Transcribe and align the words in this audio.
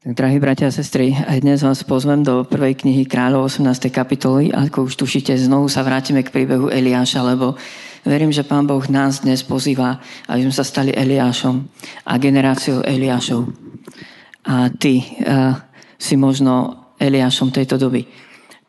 Tak, 0.00 0.16
drahí 0.16 0.40
bratia 0.40 0.64
a 0.64 0.72
sestry, 0.72 1.12
aj 1.12 1.44
dnes 1.44 1.60
vás 1.60 1.84
pozvem 1.84 2.24
do 2.24 2.40
prvej 2.48 2.72
knihy 2.72 3.04
kráľov 3.04 3.52
18. 3.52 3.92
kapitoly. 3.92 4.48
Ako 4.48 4.88
už 4.88 4.96
tušíte, 4.96 5.36
znovu 5.36 5.68
sa 5.68 5.84
vrátime 5.84 6.24
k 6.24 6.32
príbehu 6.32 6.72
Eliáša, 6.72 7.20
lebo 7.20 7.52
verím, 8.08 8.32
že 8.32 8.40
Pán 8.40 8.64
Boh 8.64 8.80
nás 8.88 9.20
dnes 9.20 9.44
pozýva, 9.44 10.00
aby 10.24 10.48
sme 10.48 10.56
sa 10.56 10.64
stali 10.64 10.88
Eliášom 10.96 11.68
a 12.08 12.16
generáciou 12.16 12.80
Eliášov. 12.80 13.52
A 14.48 14.72
ty 14.72 15.04
uh, 15.04 15.60
si 16.00 16.16
možno 16.16 16.80
Eliášom 16.96 17.52
tejto 17.52 17.76
doby. 17.76 18.08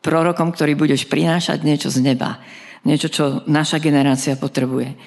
Prorokom, 0.04 0.52
ktorý 0.52 0.76
budeš 0.76 1.08
prinášať 1.08 1.64
niečo 1.64 1.88
z 1.88 2.12
neba. 2.12 2.44
Niečo, 2.84 3.08
čo 3.08 3.24
naša 3.48 3.80
generácia 3.80 4.36
potrebuje. 4.36 5.00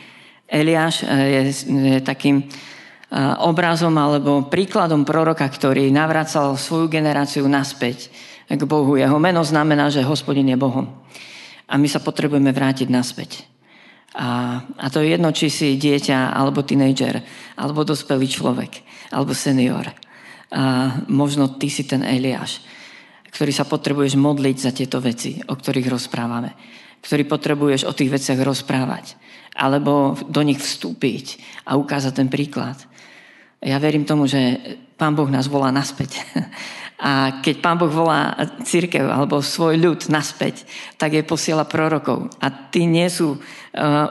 Eliáš 0.49 1.05
je, 1.05 1.53
je 1.69 1.97
takým 2.01 2.49
obrazom 3.39 3.95
alebo 3.95 4.43
príkladom 4.43 5.07
proroka, 5.07 5.47
ktorý 5.47 5.87
navracal 5.87 6.59
svoju 6.59 6.91
generáciu 6.91 7.47
naspäť 7.47 8.11
k 8.51 8.61
Bohu. 8.67 8.99
Jeho 8.99 9.15
meno 9.15 9.39
znamená, 9.41 9.87
že 9.87 10.03
hospodin 10.03 10.51
je 10.51 10.59
Bohom. 10.59 10.91
A 11.65 11.79
my 11.79 11.87
sa 11.87 12.03
potrebujeme 12.03 12.51
vrátiť 12.51 12.91
naspäť. 12.91 13.47
A, 14.15 14.59
a 14.79 14.85
to 14.91 15.03
je 15.03 15.15
jedno, 15.15 15.31
či 15.31 15.51
si 15.51 15.75
dieťa, 15.75 16.31
alebo 16.31 16.63
tínejdžer, 16.63 17.15
alebo 17.59 17.87
dospelý 17.87 18.27
človek, 18.27 18.71
alebo 19.11 19.35
senior. 19.35 19.91
A 20.51 20.93
možno 21.11 21.51
ty 21.55 21.67
si 21.67 21.83
ten 21.83 21.99
Eliáš, 22.03 22.63
ktorý 23.31 23.51
sa 23.51 23.67
potrebuješ 23.67 24.15
modliť 24.15 24.57
za 24.59 24.71
tieto 24.71 25.03
veci, 25.03 25.43
o 25.43 25.55
ktorých 25.55 25.91
rozprávame. 25.91 26.55
Ktorý 27.03 27.27
potrebuješ 27.27 27.83
o 27.83 27.91
tých 27.91 28.11
veciach 28.11 28.39
rozprávať. 28.39 29.19
Alebo 29.55 30.15
do 30.31 30.41
nich 30.47 30.63
vstúpiť 30.63 31.39
a 31.67 31.75
ukázať 31.75 32.23
ten 32.23 32.27
príklad. 32.31 32.79
Ja 33.65 33.81
verím 33.81 34.05
tomu, 34.05 34.29
že 34.29 34.61
Pán 34.93 35.17
Boh 35.17 35.25
nás 35.25 35.49
volá 35.49 35.73
naspäť. 35.73 36.21
A 36.95 37.43
keď 37.43 37.55
Pán 37.59 37.75
Boh 37.75 37.91
volá 37.91 38.31
církev 38.63 39.03
alebo 39.03 39.43
svoj 39.43 39.75
ľud 39.75 40.07
naspäť, 40.07 40.63
tak 40.95 41.11
je 41.11 41.27
posiela 41.27 41.67
prorokov. 41.67 42.31
A 42.39 42.47
tí 42.47 42.87
nie 42.87 43.11
sú 43.11 43.35
uh, 43.35 43.41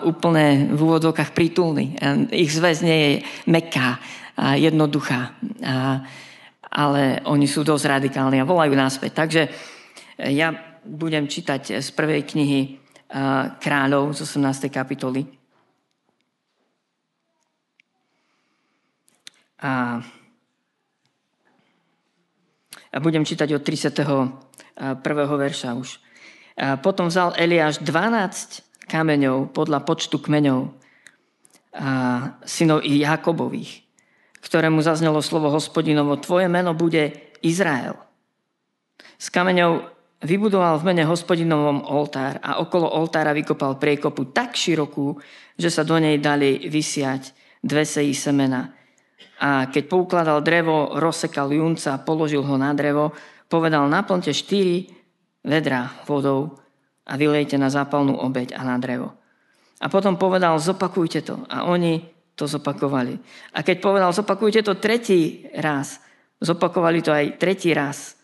úplne 0.04 0.68
v 0.68 0.78
úvodokách 0.84 1.32
prítulní. 1.32 1.96
Ich 2.28 2.52
zväz 2.52 2.84
nie 2.84 2.98
je 3.00 3.12
meká 3.48 3.96
a 4.36 4.60
jednoduchá. 4.60 5.32
A, 5.64 6.04
ale 6.68 7.24
oni 7.24 7.48
sú 7.48 7.64
dosť 7.64 7.88
radikálni 7.88 8.42
a 8.42 8.44
volajú 8.44 8.76
naspäť. 8.76 9.16
Takže 9.16 9.42
ja 10.28 10.52
budem 10.84 11.24
čítať 11.24 11.80
z 11.80 11.88
prvej 11.96 12.28
knihy 12.28 12.84
Kráľov 13.62 14.12
z 14.12 14.26
18. 14.26 14.68
kapitoly. 14.68 15.43
A, 19.64 20.04
a 22.92 22.96
budem 23.00 23.24
čítať 23.24 23.48
od 23.56 23.64
31. 23.64 24.36
verša 25.16 25.72
už. 25.72 25.96
A 26.60 26.76
potom 26.76 27.08
vzal 27.08 27.32
Eliáš 27.40 27.80
12 27.80 28.84
kameňov 28.84 29.56
podľa 29.56 29.80
počtu 29.88 30.20
kmeňov 30.20 30.68
a 31.74 31.88
synov 32.44 32.84
i 32.84 33.00
Jakobových, 33.00 33.82
ktorému 34.44 34.84
zaznelo 34.84 35.24
slovo 35.24 35.48
hospodinovo, 35.48 36.20
tvoje 36.20 36.46
meno 36.46 36.76
bude 36.76 37.32
Izrael. 37.40 37.96
S 39.16 39.32
kameňou 39.32 39.88
vybudoval 40.20 40.78
v 40.78 40.92
mene 40.92 41.04
hospodinovom 41.08 41.88
oltár 41.88 42.36
a 42.44 42.60
okolo 42.60 42.86
oltára 42.86 43.32
vykopal 43.32 43.80
priekopu 43.80 44.30
tak 44.30 44.54
širokú, 44.54 45.16
že 45.56 45.72
sa 45.72 45.82
do 45.82 45.96
nej 45.96 46.20
dali 46.20 46.68
vysiať 46.68 47.32
dve 47.64 47.88
sejí 47.88 48.12
semena 48.12 48.73
a 49.44 49.68
keď 49.68 49.84
poukladal 49.92 50.40
drevo, 50.40 50.96
rozsekal 50.96 51.52
junca, 51.52 52.00
položil 52.00 52.40
ho 52.40 52.56
na 52.56 52.72
drevo, 52.72 53.12
povedal, 53.52 53.84
naplňte 53.92 54.32
štyri 54.32 54.88
vedra 55.44 55.92
vodou 56.08 56.56
a 57.04 57.20
vylejte 57.20 57.60
na 57.60 57.68
zápalnú 57.68 58.16
obeď 58.16 58.56
a 58.56 58.64
na 58.64 58.80
drevo. 58.80 59.12
A 59.84 59.92
potom 59.92 60.16
povedal, 60.16 60.56
zopakujte 60.56 61.20
to. 61.20 61.44
A 61.52 61.68
oni 61.68 62.00
to 62.32 62.48
zopakovali. 62.48 63.20
A 63.52 63.60
keď 63.60 63.84
povedal, 63.84 64.10
zopakujte 64.16 64.64
to 64.64 64.80
tretí 64.80 65.44
raz, 65.60 66.00
zopakovali 66.40 67.04
to 67.04 67.12
aj 67.12 67.36
tretí 67.36 67.76
raz. 67.76 68.16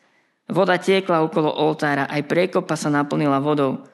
Voda 0.48 0.80
tiekla 0.80 1.20
okolo 1.20 1.52
oltára, 1.52 2.08
aj 2.08 2.24
priekopa 2.24 2.80
sa 2.80 2.88
naplnila 2.88 3.44
vodou. 3.44 3.84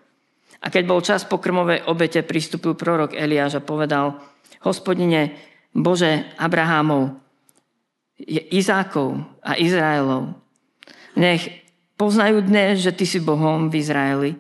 A 0.63 0.71
keď 0.71 0.83
bol 0.87 1.03
čas 1.03 1.27
pokrmovej 1.27 1.91
obete, 1.91 2.23
pristúpil 2.23 2.79
prorok 2.79 3.19
Eliáš 3.19 3.59
a 3.59 3.67
povedal, 3.67 4.17
hospodine, 4.63 5.37
Bože 5.77 6.25
Abrahámov, 6.41 7.21
Izákov 8.49 9.21
a 9.45 9.61
Izraelov, 9.61 10.33
nech 11.21 11.45
poznajú 12.01 12.41
dnes, 12.41 12.81
že 12.81 12.97
Ty 12.97 13.05
si 13.05 13.21
Bohom 13.21 13.69
v 13.69 13.77
Izraeli 13.77 14.31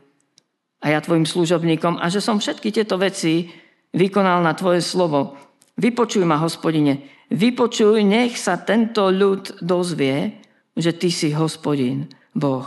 a 0.80 0.96
ja 0.96 1.04
Tvojim 1.04 1.28
služobníkom 1.28 2.00
a 2.00 2.08
že 2.08 2.24
som 2.24 2.40
všetky 2.40 2.72
tieto 2.72 2.96
veci 2.96 3.52
vykonal 3.92 4.40
na 4.40 4.56
Tvoje 4.56 4.80
slovo. 4.80 5.36
Vypočuj 5.76 6.24
ma, 6.24 6.40
hospodine, 6.40 7.04
vypočuj, 7.28 8.00
nech 8.00 8.40
sa 8.40 8.56
tento 8.56 9.12
ľud 9.12 9.60
dozvie, 9.60 10.40
že 10.72 10.96
Ty 10.96 11.08
si 11.12 11.36
hospodin, 11.36 12.08
Boh 12.32 12.64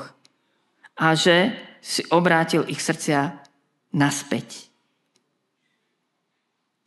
a 1.00 1.16
že 1.16 1.56
si 1.79 2.03
obrátil 2.12 2.68
ich 2.68 2.84
srdcia 2.84 3.40
naspäť. 3.96 4.68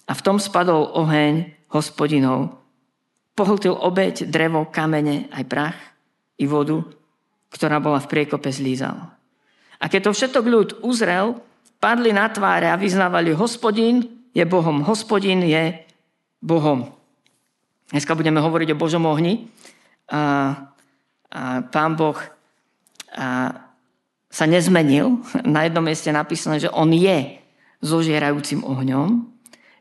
A 0.04 0.12
v 0.12 0.20
tom 0.20 0.36
spadol 0.36 0.92
oheň 0.92 1.61
hospodinov. 1.72 2.60
Pohltil 3.32 3.72
obeď, 3.72 4.28
drevo, 4.28 4.68
kamene, 4.68 5.32
aj 5.32 5.44
prach 5.48 5.78
i 6.36 6.44
vodu, 6.44 6.84
ktorá 7.48 7.80
bola 7.80 7.98
v 7.98 8.10
priekope 8.12 8.52
zlízal. 8.52 9.08
A 9.80 9.84
keď 9.88 10.12
to 10.12 10.16
všetok 10.16 10.44
ľud 10.44 10.68
uzrel, 10.84 11.40
padli 11.80 12.12
na 12.12 12.28
tváre 12.28 12.68
a 12.68 12.78
vyznávali, 12.78 13.34
hospodin 13.34 14.04
je 14.36 14.44
Bohom, 14.44 14.84
hospodin 14.84 15.42
je 15.42 15.80
Bohom. 16.44 16.92
Dneska 17.92 18.16
budeme 18.16 18.40
hovoriť 18.40 18.72
o 18.72 18.80
Božom 18.80 19.04
ohni. 19.04 19.48
A, 20.08 20.20
a 21.28 21.60
pán 21.68 21.92
Boh 21.96 22.16
a, 23.12 23.52
sa 24.32 24.44
nezmenil. 24.48 25.20
Na 25.44 25.64
jednom 25.68 25.84
mieste 25.84 26.12
napísané, 26.12 26.60
že 26.60 26.72
on 26.72 26.92
je 26.92 27.40
zožierajúcim 27.84 28.64
ohňom. 28.64 29.31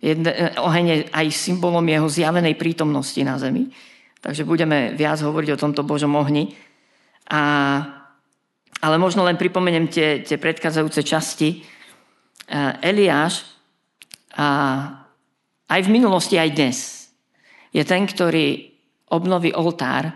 Jedne, 0.01 0.57
oheň 0.57 0.85
je 0.89 0.97
aj 1.13 1.27
symbolom 1.29 1.85
jeho 1.85 2.09
zjavenej 2.09 2.57
prítomnosti 2.57 3.21
na 3.21 3.37
zemi. 3.37 3.69
Takže 4.17 4.49
budeme 4.49 4.97
viac 4.97 5.21
hovoriť 5.21 5.53
o 5.53 5.61
tomto 5.61 5.85
Božom 5.85 6.17
ohni. 6.17 6.57
A, 7.29 7.41
ale 8.81 8.95
možno 8.97 9.21
len 9.21 9.37
pripomeniem 9.37 9.85
tie, 9.93 10.25
tie 10.25 10.41
predchádzajúce 10.41 11.05
časti. 11.05 11.61
Eliáš 12.81 13.45
a 14.33 14.47
aj 15.69 15.81
v 15.85 15.93
minulosti, 15.93 16.35
aj 16.35 16.49
dnes 16.51 16.77
je 17.71 17.85
ten, 17.85 18.03
ktorý 18.03 18.73
obnoví 19.13 19.53
oltár 19.53 20.11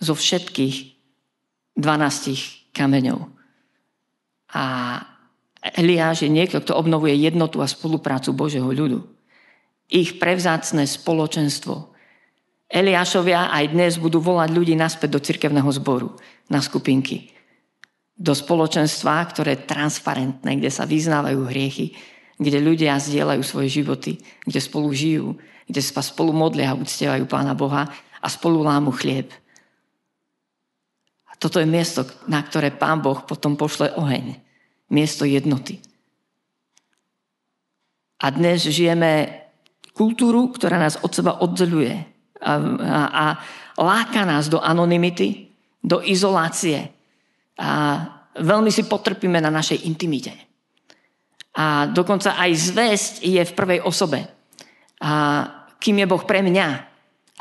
zo 0.00 0.16
všetkých 0.16 0.76
12 1.76 2.74
kameňov. 2.74 3.20
A 4.56 4.64
Eliáš 5.76 6.24
je 6.24 6.32
niekto, 6.32 6.64
kto 6.64 6.74
obnovuje 6.74 7.12
jednotu 7.12 7.60
a 7.60 7.68
spoluprácu 7.68 8.32
Božieho 8.32 8.72
ľudu 8.72 9.17
ich 9.88 10.20
prevzácne 10.20 10.84
spoločenstvo. 10.84 11.96
Eliášovia 12.68 13.48
aj 13.48 13.64
dnes 13.72 13.92
budú 13.96 14.20
volať 14.20 14.52
ľudí 14.52 14.76
naspäť 14.76 15.16
do 15.16 15.20
cirkevného 15.24 15.72
zboru, 15.72 16.12
na 16.52 16.60
skupinky. 16.60 17.32
Do 18.12 18.36
spoločenstva, 18.36 19.24
ktoré 19.32 19.56
je 19.56 19.64
transparentné, 19.64 20.60
kde 20.60 20.68
sa 20.68 20.84
vyznávajú 20.84 21.48
hriechy, 21.48 21.96
kde 22.36 22.60
ľudia 22.60 23.00
zdieľajú 23.00 23.42
svoje 23.42 23.80
životy, 23.80 24.20
kde 24.44 24.60
spolu 24.60 24.92
žijú, 24.92 25.40
kde 25.64 25.80
sa 25.80 26.04
spolu 26.04 26.36
modlia 26.36 26.76
a 26.76 26.78
uctievajú 26.78 27.24
Pána 27.24 27.56
Boha 27.56 27.88
a 28.20 28.26
spolu 28.28 28.60
lámu 28.60 28.92
chlieb. 28.92 29.32
A 31.24 31.32
toto 31.40 31.56
je 31.56 31.68
miesto, 31.68 32.04
na 32.28 32.44
ktoré 32.44 32.68
Pán 32.68 33.00
Boh 33.00 33.24
potom 33.24 33.56
pošle 33.56 33.96
oheň. 33.96 34.36
Miesto 34.92 35.24
jednoty. 35.24 35.80
A 38.18 38.28
dnes 38.34 38.66
žijeme 38.66 39.47
kultúru, 39.98 40.54
ktorá 40.54 40.78
nás 40.78 40.94
od 41.02 41.10
seba 41.10 41.42
oddeľuje 41.42 42.18
a, 42.38 42.52
a, 42.54 43.02
a 43.10 43.24
láka 43.82 44.22
nás 44.22 44.46
do 44.46 44.62
anonymity, 44.62 45.50
do 45.82 45.98
izolácie. 46.02 46.94
A 47.58 47.70
veľmi 48.38 48.70
si 48.70 48.86
potrpíme 48.86 49.42
na 49.42 49.50
našej 49.50 49.82
intimite. 49.90 50.30
A 51.58 51.90
dokonca 51.90 52.38
aj 52.38 52.50
zväzť 52.54 53.14
je 53.26 53.42
v 53.42 53.56
prvej 53.58 53.80
osobe. 53.82 54.22
A 55.02 55.10
kým 55.82 55.98
je 55.98 56.10
Boh 56.10 56.22
pre 56.22 56.42
mňa, 56.42 56.68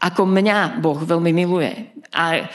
ako 0.02 0.26
mňa 0.26 0.82
Boh 0.82 0.98
veľmi 0.98 1.30
miluje. 1.34 1.94
A 2.14 2.50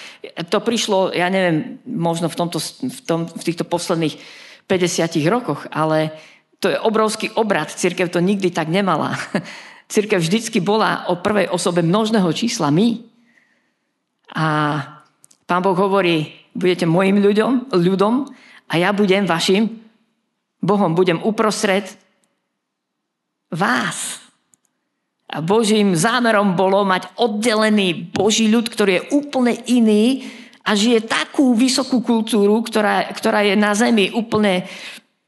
to 0.50 0.58
prišlo, 0.62 1.14
ja 1.14 1.30
neviem, 1.30 1.78
možno 1.86 2.26
v, 2.26 2.38
tomto, 2.38 2.58
v, 2.62 3.00
tom, 3.06 3.30
v 3.30 3.42
týchto 3.46 3.62
posledných 3.62 4.18
50 4.66 5.22
rokoch, 5.30 5.66
ale 5.70 6.14
to 6.62 6.70
je 6.70 6.78
obrovský 6.78 7.34
obrad. 7.34 7.70
Církev 7.70 8.10
to 8.10 8.22
nikdy 8.22 8.50
tak 8.50 8.70
nemala. 8.70 9.14
Církev 9.92 10.24
vždycky 10.24 10.64
bola 10.64 11.04
o 11.12 11.20
prvej 11.20 11.52
osobe 11.52 11.84
množného 11.84 12.32
čísla 12.32 12.72
my. 12.72 12.96
A 14.32 14.46
Pán 15.44 15.60
Boh 15.60 15.76
hovorí, 15.76 16.32
budete 16.56 16.88
môjim 16.88 17.20
ľuďom, 17.20 17.76
ľudom 17.76 18.24
a 18.72 18.80
ja 18.80 18.96
budem 18.96 19.28
vašim 19.28 19.68
Bohom. 20.64 20.96
Budem 20.96 21.20
uprostred 21.20 21.84
vás. 23.52 24.24
A 25.28 25.44
Božím 25.44 25.92
zámerom 25.92 26.56
bolo 26.56 26.88
mať 26.88 27.12
oddelený 27.20 28.16
Boží 28.16 28.48
ľud, 28.48 28.72
ktorý 28.72 28.96
je 28.96 29.06
úplne 29.12 29.60
iný 29.68 30.24
a 30.64 30.72
žije 30.72 31.04
takú 31.04 31.52
vysokú 31.52 32.00
kultúru, 32.00 32.64
ktorá, 32.64 33.12
ktorá 33.12 33.44
je 33.44 33.60
na 33.60 33.76
zemi 33.76 34.08
úplne 34.08 34.64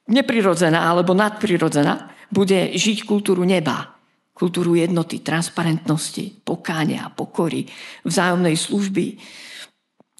neprirodzená 0.08 0.88
alebo 0.88 1.12
nadprirodzená. 1.12 2.12
Bude 2.32 2.72
žiť 2.72 3.04
kultúru 3.04 3.44
neba, 3.44 3.93
kultúru 4.34 4.74
jednoty, 4.74 5.22
transparentnosti, 5.22 6.42
pokáňa, 6.42 7.14
pokory, 7.14 7.70
vzájomnej 8.02 8.58
služby. 8.58 9.16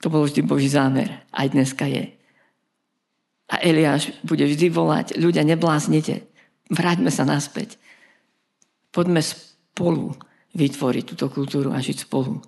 To 0.01 0.09
bol 0.09 0.25
vždy 0.25 0.41
Boží 0.47 0.71
zámer. 0.71 1.27
Aj 1.35 1.51
dneska 1.51 1.91
je. 1.91 2.15
A 3.51 3.61
Eliáš 3.61 4.15
bude 4.25 4.47
vždy 4.47 4.73
volať, 4.73 5.07
ľudia, 5.21 5.45
nebláznite, 5.45 6.25
vráťme 6.73 7.13
sa 7.13 7.29
naspäť. 7.29 7.77
Poďme 8.89 9.21
spolu 9.21 10.17
vytvoriť 10.55 11.05
túto 11.13 11.27
kultúru 11.29 11.75
a 11.75 11.83
žiť 11.83 12.09
spolu. 12.09 12.41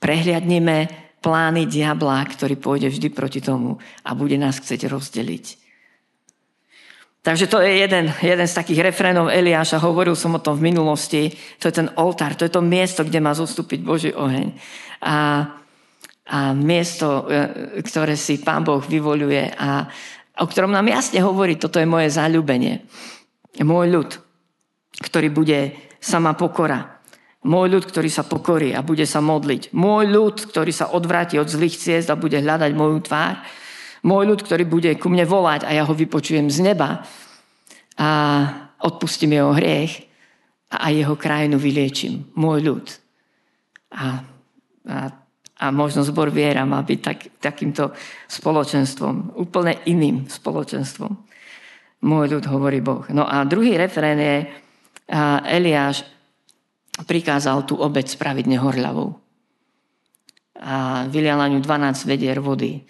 Prehliadnime 0.00 0.88
plány 1.20 1.68
diabla, 1.68 2.24
ktorý 2.24 2.56
pôjde 2.56 2.88
vždy 2.88 3.08
proti 3.12 3.44
tomu 3.44 3.76
a 4.02 4.16
bude 4.16 4.40
nás 4.40 4.56
chcieť 4.56 4.88
rozdeliť. 4.88 5.69
Takže 7.20 7.52
to 7.52 7.60
je 7.60 7.84
jeden, 7.84 8.08
jeden 8.24 8.48
z 8.48 8.56
takých 8.56 8.80
refrénov 8.80 9.28
Eliáša, 9.28 9.76
hovoril 9.84 10.16
som 10.16 10.40
o 10.40 10.40
tom 10.40 10.56
v 10.56 10.72
minulosti, 10.72 11.28
to 11.60 11.68
je 11.68 11.74
ten 11.76 11.92
oltár, 12.00 12.32
to 12.32 12.48
je 12.48 12.52
to 12.52 12.64
miesto, 12.64 13.04
kde 13.04 13.20
má 13.20 13.36
zostúpiť 13.36 13.84
Boží 13.84 14.08
oheň. 14.16 14.56
A, 15.04 15.44
a 16.24 16.38
miesto, 16.56 17.28
e, 17.28 17.84
ktoré 17.84 18.16
si 18.16 18.40
Pán 18.40 18.64
Boh 18.64 18.80
vyvoluje 18.80 19.52
a 19.52 19.84
o 20.40 20.48
ktorom 20.48 20.72
nám 20.72 20.88
jasne 20.88 21.20
hovorí, 21.20 21.60
toto 21.60 21.76
je 21.76 21.84
moje 21.84 22.08
záľubenie. 22.08 22.88
Môj 23.60 23.86
ľud, 23.92 24.10
ktorý 25.04 25.28
bude 25.28 25.76
sama 26.00 26.32
pokora. 26.32 27.04
Môj 27.44 27.68
ľud, 27.72 27.84
ktorý 27.84 28.08
sa 28.08 28.24
pokorí 28.24 28.72
a 28.72 28.80
bude 28.80 29.04
sa 29.04 29.20
modliť. 29.20 29.76
Môj 29.76 30.08
ľud, 30.08 30.36
ktorý 30.48 30.72
sa 30.72 30.92
odvráti 30.92 31.36
od 31.36 31.48
zlých 31.48 31.76
ciest 31.76 32.08
a 32.08 32.16
bude 32.16 32.40
hľadať 32.40 32.72
moju 32.72 33.00
tvár. 33.04 33.44
Môj 34.00 34.24
ľud, 34.32 34.40
ktorý 34.40 34.64
bude 34.64 34.90
ku 34.96 35.12
mne 35.12 35.28
volať 35.28 35.68
a 35.68 35.76
ja 35.76 35.84
ho 35.84 35.92
vypočujem 35.92 36.48
z 36.48 36.64
neba 36.64 37.04
a 38.00 38.08
odpustím 38.80 39.36
jeho 39.36 39.52
hriech 39.52 40.08
a 40.72 40.88
aj 40.88 40.92
jeho 41.04 41.14
krajinu 41.20 41.60
vyliečím. 41.60 42.32
Môj 42.38 42.58
ľud. 42.64 42.86
A, 43.92 44.24
a, 44.88 44.98
a 45.60 45.64
možno 45.68 46.00
zbor 46.06 46.32
viera 46.32 46.64
má 46.64 46.80
byť 46.80 47.00
tak, 47.02 47.18
takýmto 47.42 47.92
spoločenstvom, 48.30 49.36
úplne 49.36 49.76
iným 49.84 50.30
spoločenstvom. 50.30 51.12
Môj 52.00 52.26
ľud, 52.32 52.44
hovorí 52.48 52.80
Boh. 52.80 53.04
No 53.12 53.28
a 53.28 53.44
druhý 53.44 53.76
referén 53.76 54.16
je, 54.16 54.36
a 55.10 55.42
Eliáš 55.44 56.06
prikázal 57.04 57.66
tú 57.66 57.76
obec 57.76 58.06
spraviť 58.06 58.46
nehorľavou. 58.46 59.10
A 60.60 61.04
vylial 61.08 61.40
na 61.40 61.50
ňu 61.50 61.58
12 61.58 62.08
vedier 62.08 62.38
vody. 62.38 62.84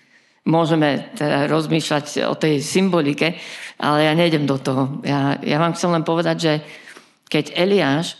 Môžeme 0.48 1.12
teda 1.16 1.44
rozmýšľať 1.52 2.24
o 2.24 2.34
tej 2.34 2.64
symbolike, 2.64 3.36
ale 3.76 4.08
ja 4.08 4.12
nejdem 4.16 4.48
do 4.48 4.56
toho. 4.56 5.04
Ja, 5.04 5.36
ja 5.44 5.60
vám 5.60 5.76
chcem 5.76 5.92
len 5.92 6.04
povedať, 6.04 6.36
že 6.40 6.52
keď 7.28 7.52
Eliáš 7.54 8.16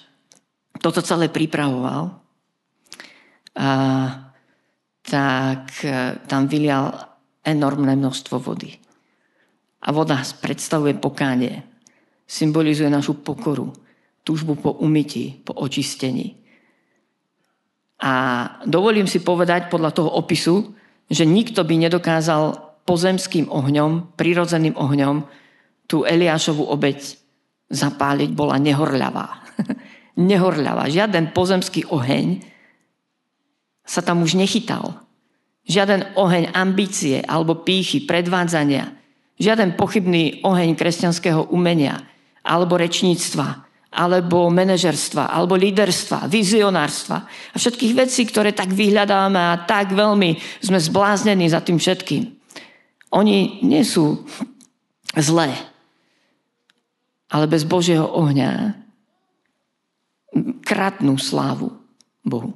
toto 0.81 1.01
celé 1.01 1.33
pripravoval, 1.33 2.21
a, 3.57 3.69
tak 5.01 5.83
e, 5.83 6.23
tam 6.29 6.47
vylial 6.47 6.93
enormné 7.43 7.97
množstvo 7.99 8.37
vody. 8.39 8.79
A 9.81 9.89
voda 9.91 10.21
predstavuje 10.39 10.95
pokánie. 10.95 11.65
Symbolizuje 12.29 12.87
našu 12.93 13.25
pokoru 13.25 13.73
túžbu 14.23 14.55
po 14.55 14.71
umytí, 14.79 15.41
po 15.43 15.57
očistení. 15.57 16.37
A 18.01 18.13
dovolím 18.65 19.09
si 19.09 19.21
povedať 19.21 19.69
podľa 19.73 19.91
toho 19.91 20.11
opisu, 20.15 20.73
že 21.11 21.27
nikto 21.27 21.67
by 21.67 21.75
nedokázal 21.91 22.71
pozemským 22.87 23.51
ohňom, 23.51 24.15
prirodzeným 24.15 24.79
ohňom, 24.79 25.27
tú 25.91 26.07
Eliášovú 26.07 26.71
obeď 26.71 27.19
zapáliť, 27.67 28.31
bola 28.31 28.63
nehorľavá. 28.63 29.27
nehorľavá. 30.31 30.87
Žiaden 30.87 31.35
pozemský 31.35 31.91
oheň 31.91 32.47
sa 33.83 34.01
tam 34.07 34.23
už 34.23 34.39
nechytal. 34.39 35.03
Žiaden 35.67 36.15
oheň 36.15 36.55
ambície 36.55 37.23
alebo 37.27 37.67
pýchy, 37.67 38.07
predvádzania. 38.07 38.95
Žiaden 39.39 39.75
pochybný 39.75 40.47
oheň 40.47 40.79
kresťanského 40.79 41.51
umenia 41.51 41.99
alebo 42.47 42.79
rečníctva 42.79 43.70
alebo 43.91 44.47
manažerstva, 44.55 45.35
alebo 45.35 45.59
líderstva, 45.59 46.31
vizionárstva 46.31 47.27
a 47.27 47.57
všetkých 47.59 47.95
vecí, 47.99 48.23
ktoré 48.23 48.55
tak 48.55 48.71
vyhľadáme 48.71 49.39
a 49.39 49.67
tak 49.67 49.91
veľmi 49.91 50.39
sme 50.63 50.79
zbláznení 50.79 51.51
za 51.51 51.59
tým 51.59 51.83
všetkým. 51.83 52.31
Oni 53.11 53.59
nie 53.67 53.83
sú 53.83 54.23
zlé, 55.19 55.51
ale 57.35 57.51
bez 57.51 57.67
Božieho 57.67 58.07
ohňa 58.07 58.79
kratnú 60.63 61.19
slávu 61.19 61.75
Bohu. 62.23 62.55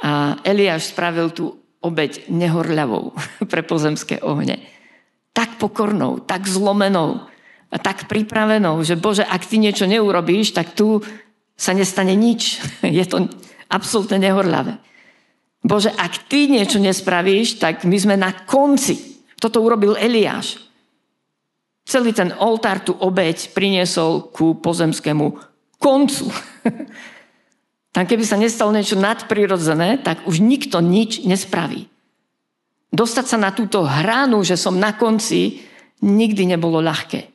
A 0.00 0.40
Eliáš 0.48 0.96
spravil 0.96 1.28
tú 1.30 1.60
obeď 1.84 2.32
nehorľavou 2.32 3.12
pre 3.52 3.60
pozemské 3.60 4.16
ohne. 4.24 4.64
Tak 5.36 5.60
pokornou, 5.60 6.24
tak 6.24 6.48
zlomenou, 6.48 7.28
tak 7.80 8.04
pripravenou, 8.08 8.84
že 8.84 9.00
Bože, 9.00 9.24
ak 9.24 9.48
ty 9.48 9.56
niečo 9.56 9.88
neurobíš, 9.88 10.52
tak 10.52 10.76
tu 10.76 11.00
sa 11.56 11.72
nestane 11.72 12.12
nič. 12.12 12.60
Je 12.84 13.04
to 13.08 13.28
absolútne 13.72 14.20
nehorľavé. 14.20 14.76
Bože, 15.62 15.94
ak 15.94 16.26
ty 16.26 16.50
niečo 16.50 16.82
nespravíš, 16.82 17.62
tak 17.62 17.86
my 17.86 17.96
sme 17.96 18.16
na 18.18 18.34
konci. 18.34 19.24
Toto 19.38 19.62
urobil 19.62 19.94
Eliáš. 19.94 20.58
Celý 21.86 22.14
ten 22.14 22.34
oltár, 22.38 22.82
tú 22.82 22.94
obeď 22.94 23.54
priniesol 23.54 24.30
ku 24.30 24.58
pozemskému 24.58 25.34
koncu. 25.82 26.30
Tam 27.94 28.08
keby 28.08 28.24
sa 28.24 28.40
nestalo 28.40 28.72
niečo 28.72 28.96
nadprirodzené, 28.96 30.00
tak 30.00 30.24
už 30.24 30.40
nikto 30.40 30.80
nič 30.80 31.28
nespraví. 31.28 31.92
Dostať 32.88 33.24
sa 33.28 33.36
na 33.36 33.52
túto 33.52 33.84
hranu, 33.84 34.40
že 34.40 34.56
som 34.56 34.80
na 34.80 34.96
konci, 34.96 35.60
nikdy 36.00 36.48
nebolo 36.56 36.80
ľahké. 36.80 37.32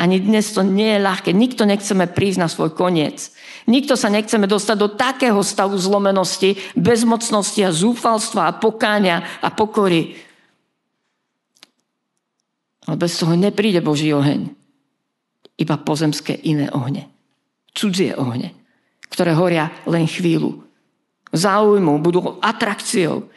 Ani 0.00 0.16
dnes 0.16 0.56
to 0.56 0.64
nie 0.64 0.96
je 0.96 1.04
ľahké. 1.04 1.36
Nikto 1.36 1.68
nechceme 1.68 2.08
prísť 2.08 2.38
na 2.40 2.48
svoj 2.48 2.72
koniec. 2.72 3.36
Nikto 3.68 4.00
sa 4.00 4.08
nechceme 4.08 4.48
dostať 4.48 4.76
do 4.80 4.88
takého 4.88 5.36
stavu 5.44 5.76
zlomenosti, 5.76 6.56
bezmocnosti 6.72 7.60
a 7.60 7.68
zúfalstva 7.68 8.48
a 8.48 8.56
pokáňa 8.56 9.44
a 9.44 9.52
pokory. 9.52 10.16
Ale 12.88 12.96
bez 12.96 13.12
toho 13.20 13.36
nepríde 13.36 13.84
Boží 13.84 14.08
oheň. 14.16 14.48
Iba 15.60 15.76
pozemské 15.76 16.32
iné 16.48 16.72
ohne. 16.72 17.12
Cudzie 17.76 18.16
ohne, 18.16 18.56
ktoré 19.12 19.36
horia 19.36 19.68
len 19.84 20.08
chvíľu. 20.08 20.64
Záujmu, 21.36 22.00
budú 22.00 22.40
atrakciou. 22.40 23.28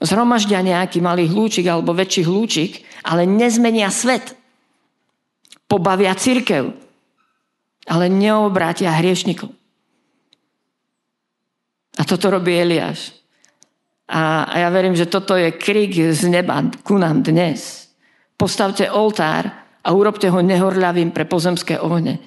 Zhromaždia 0.00 0.64
nejaký 0.64 1.04
malý 1.04 1.28
hlúčik 1.28 1.68
alebo 1.68 1.92
väčší 1.92 2.24
hlúčik, 2.24 2.88
ale 3.04 3.28
nezmenia 3.28 3.92
svet 3.92 4.32
pobavia 5.66 6.14
církev, 6.14 6.72
ale 7.86 8.06
neobrátia 8.10 8.90
hriešnikov. 8.94 9.50
A 11.96 12.02
toto 12.02 12.30
robí 12.30 12.54
Eliáš. 12.54 13.14
A, 14.06 14.46
ja 14.62 14.68
verím, 14.70 14.94
že 14.94 15.10
toto 15.10 15.34
je 15.34 15.50
krik 15.50 16.14
z 16.14 16.30
neba 16.30 16.62
ku 16.86 16.94
nám 16.94 17.26
dnes. 17.26 17.90
Postavte 18.38 18.86
oltár 18.86 19.50
a 19.82 19.88
urobte 19.90 20.30
ho 20.30 20.38
nehorľavým 20.38 21.10
pre 21.10 21.26
pozemské 21.26 21.80
ohne. 21.80 22.22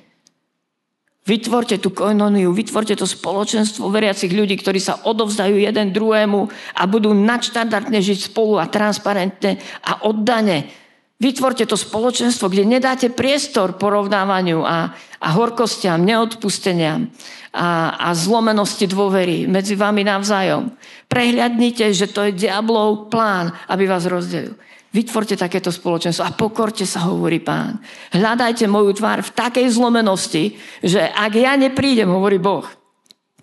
Vytvorte 1.30 1.78
tú 1.78 1.94
koinoniu, 1.94 2.50
vytvorte 2.50 2.98
to 2.98 3.06
spoločenstvo 3.06 3.94
veriacich 3.94 4.34
ľudí, 4.34 4.58
ktorí 4.58 4.82
sa 4.82 5.06
odovzdajú 5.06 5.62
jeden 5.62 5.94
druhému 5.94 6.40
a 6.74 6.82
budú 6.90 7.14
nadštandardne 7.14 8.02
žiť 8.02 8.34
spolu 8.34 8.58
a 8.58 8.66
transparentne 8.66 9.62
a 9.86 10.10
oddane 10.10 10.66
Vytvorte 11.20 11.68
to 11.68 11.76
spoločenstvo, 11.76 12.48
kde 12.48 12.64
nedáte 12.64 13.12
priestor 13.12 13.76
porovnávaniu 13.76 14.64
a, 14.64 14.96
a 15.20 15.28
horkostiam, 15.36 16.00
neodpusteniam 16.00 17.12
a, 17.52 17.92
a 18.00 18.16
zlomenosti 18.16 18.88
dôvery 18.88 19.44
medzi 19.44 19.76
vami 19.76 20.08
navzájom. 20.08 20.72
Prehľadnite, 21.12 21.92
že 21.92 22.08
to 22.08 22.24
je 22.24 22.48
diablov 22.48 23.12
plán, 23.12 23.52
aby 23.68 23.84
vás 23.84 24.08
rozdelil. 24.08 24.56
Vytvorte 24.90 25.36
takéto 25.36 25.70
spoločenstvo 25.70 26.24
a 26.24 26.34
pokorte 26.34 26.88
sa, 26.88 27.12
hovorí 27.12 27.44
pán. 27.44 27.84
Hľadajte 28.16 28.66
moju 28.66 28.96
tvár 28.96 29.22
v 29.22 29.36
takej 29.36 29.68
zlomenosti, 29.76 30.56
že 30.82 31.04
ak 31.04 31.36
ja 31.36 31.54
neprídem, 31.60 32.10
hovorí 32.10 32.40
Boh, 32.40 32.66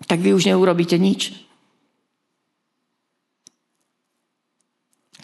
tak 0.09 0.19
vy 0.19 0.33
už 0.33 0.49
neurobíte 0.49 0.97
nič. 0.99 1.46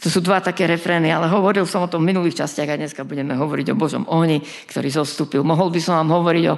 To 0.04 0.12
sú 0.12 0.20
dva 0.20 0.44
také 0.44 0.68
refrény, 0.68 1.16
ale 1.16 1.32
hovoril 1.32 1.64
som 1.64 1.88
o 1.88 1.88
tom 1.88 2.04
v 2.04 2.12
minulých 2.12 2.44
častiach 2.44 2.76
a 2.76 2.80
dneska 2.80 3.08
budeme 3.08 3.40
hovoriť 3.40 3.72
o 3.72 3.80
Božom 3.80 4.04
ohni, 4.12 4.44
ktorý 4.68 4.92
zostúpil. 4.92 5.48
Mohol 5.48 5.72
by 5.72 5.80
som 5.80 5.96
vám 6.04 6.12
hovoriť 6.20 6.46
o... 6.52 6.56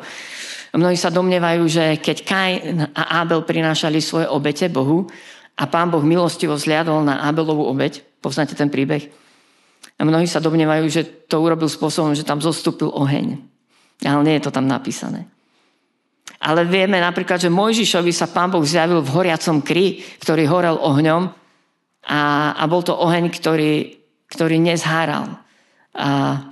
Mnohí 0.81 0.97
sa 0.97 1.13
domnievajú, 1.13 1.63
že 1.69 1.83
keď 2.01 2.17
Kain 2.25 2.89
a 2.89 3.21
Abel 3.21 3.45
prinášali 3.45 4.01
svoje 4.01 4.25
obete 4.25 4.65
Bohu 4.65 5.05
a 5.55 5.63
pán 5.69 5.93
Boh 5.93 6.01
milostivo 6.01 6.57
zliadol 6.57 7.05
na 7.05 7.21
Abelovú 7.21 7.69
obeť, 7.69 8.01
poznáte 8.17 8.57
ten 8.57 8.67
príbeh? 8.73 9.13
A 9.95 10.01
mnohí 10.03 10.25
sa 10.25 10.41
domnievajú, 10.41 10.85
že 10.89 11.05
to 11.29 11.37
urobil 11.39 11.69
spôsobom, 11.69 12.17
že 12.17 12.25
tam 12.25 12.41
zostúpil 12.41 12.89
oheň. 12.91 13.39
Ale 14.03 14.21
nie 14.25 14.35
je 14.41 14.49
to 14.49 14.51
tam 14.51 14.65
napísané. 14.65 15.29
Ale 16.41 16.65
vieme 16.65 16.97
napríklad, 16.97 17.39
že 17.39 17.53
Mojžišovi 17.53 18.09
sa 18.09 18.27
pán 18.27 18.49
Boh 18.49 18.65
zjavil 18.65 18.99
v 19.05 19.13
horiacom 19.13 19.61
kry, 19.61 20.01
ktorý 20.19 20.49
horel 20.49 20.75
ohňom 20.81 21.44
a, 22.05 22.53
a 22.53 22.63
bol 22.69 22.85
to 22.85 22.93
oheň, 22.93 23.33
ktorý, 23.33 23.97
ktorý 24.29 24.61
nezháral. 24.61 25.41
A, 25.97 26.45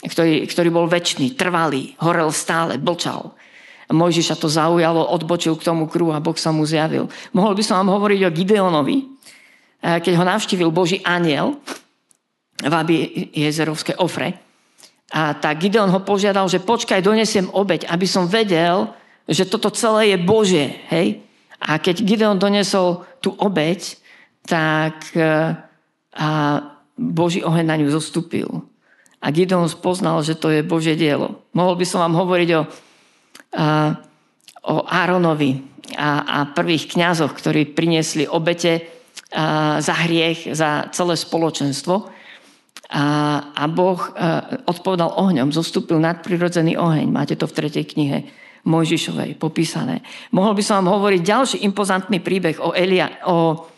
ktorý, 0.00 0.48
ktorý 0.48 0.68
bol 0.72 0.88
väčší, 0.88 1.36
trvalý, 1.36 1.92
horel 2.00 2.32
stále, 2.32 2.80
blčal. 2.80 3.36
Mojžiša 3.92 4.40
to 4.40 4.48
zaujalo, 4.48 5.12
odbočil 5.12 5.60
k 5.60 5.66
tomu 5.66 5.84
kruhu 5.90 6.16
a 6.16 6.24
Boh 6.24 6.38
sa 6.38 6.54
mu 6.54 6.64
zjavil. 6.64 7.12
Mohol 7.36 7.58
by 7.58 7.62
som 7.66 7.76
vám 7.84 7.92
hovoriť 8.00 8.20
o 8.24 8.32
Gideonovi, 8.32 8.96
keď 9.82 10.12
ho 10.16 10.24
navštívil 10.24 10.72
Boží 10.72 11.04
aniel 11.04 11.60
v 12.64 12.72
Abi 12.72 12.96
jezerovské 13.34 13.98
ofre. 14.00 14.40
A 15.12 15.36
tak 15.36 15.60
Gideon 15.60 15.92
ho 15.92 16.00
požiadal, 16.00 16.48
že 16.48 16.64
počkaj, 16.64 17.04
donesiem 17.04 17.50
obeď, 17.52 17.90
aby 17.92 18.06
som 18.08 18.30
vedel, 18.30 18.94
že 19.28 19.44
toto 19.44 19.68
celé 19.74 20.14
je 20.14 20.18
Božie. 20.22 20.80
Hej? 20.88 21.20
A 21.60 21.76
keď 21.76 22.00
Gideon 22.00 22.40
donesol 22.40 23.04
tú 23.20 23.36
obeď, 23.36 23.99
tak 24.50 25.14
e, 25.14 25.54
a 26.18 26.28
Boží 26.98 27.40
oheň 27.46 27.64
na 27.64 27.78
ňu 27.78 27.88
zostúpil. 27.94 28.50
A 29.22 29.30
Gideon 29.30 29.70
spoznal, 29.70 30.20
že 30.26 30.34
to 30.34 30.50
je 30.50 30.66
Božie 30.66 30.98
dielo. 30.98 31.46
Mohol 31.54 31.80
by 31.80 31.86
som 31.86 32.02
vám 32.02 32.18
hovoriť 32.18 32.48
o, 32.56 32.60
a, 32.60 32.66
o 34.66 34.76
Áronovi 34.84 35.62
a, 35.94 36.10
a 36.24 36.38
prvých 36.50 36.92
kňazoch, 36.96 37.30
ktorí 37.36 37.70
priniesli 37.72 38.26
obete 38.26 38.90
a, 39.30 39.78
za 39.78 39.94
hriech, 40.02 40.50
za 40.50 40.90
celé 40.90 41.14
spoločenstvo. 41.14 42.10
A, 42.90 43.04
a 43.54 43.64
Boh 43.70 44.00
a, 44.02 44.10
odpovedal 44.66 45.14
ohňom, 45.14 45.54
zostúpil 45.54 46.02
nadprirodzený 46.02 46.74
oheň. 46.74 47.06
Máte 47.06 47.38
to 47.38 47.46
v 47.46 47.56
tretej 47.64 47.86
knihe 47.86 48.26
Mojžišovej 48.66 49.40
popísané. 49.40 50.04
Mohol 50.34 50.58
by 50.58 50.62
som 50.64 50.84
vám 50.84 51.00
hovoriť 51.00 51.20
ďalší 51.22 51.56
impozantný 51.64 52.20
príbeh 52.20 52.60
o, 52.60 52.76
Elia, 52.76 53.24
o 53.24 53.69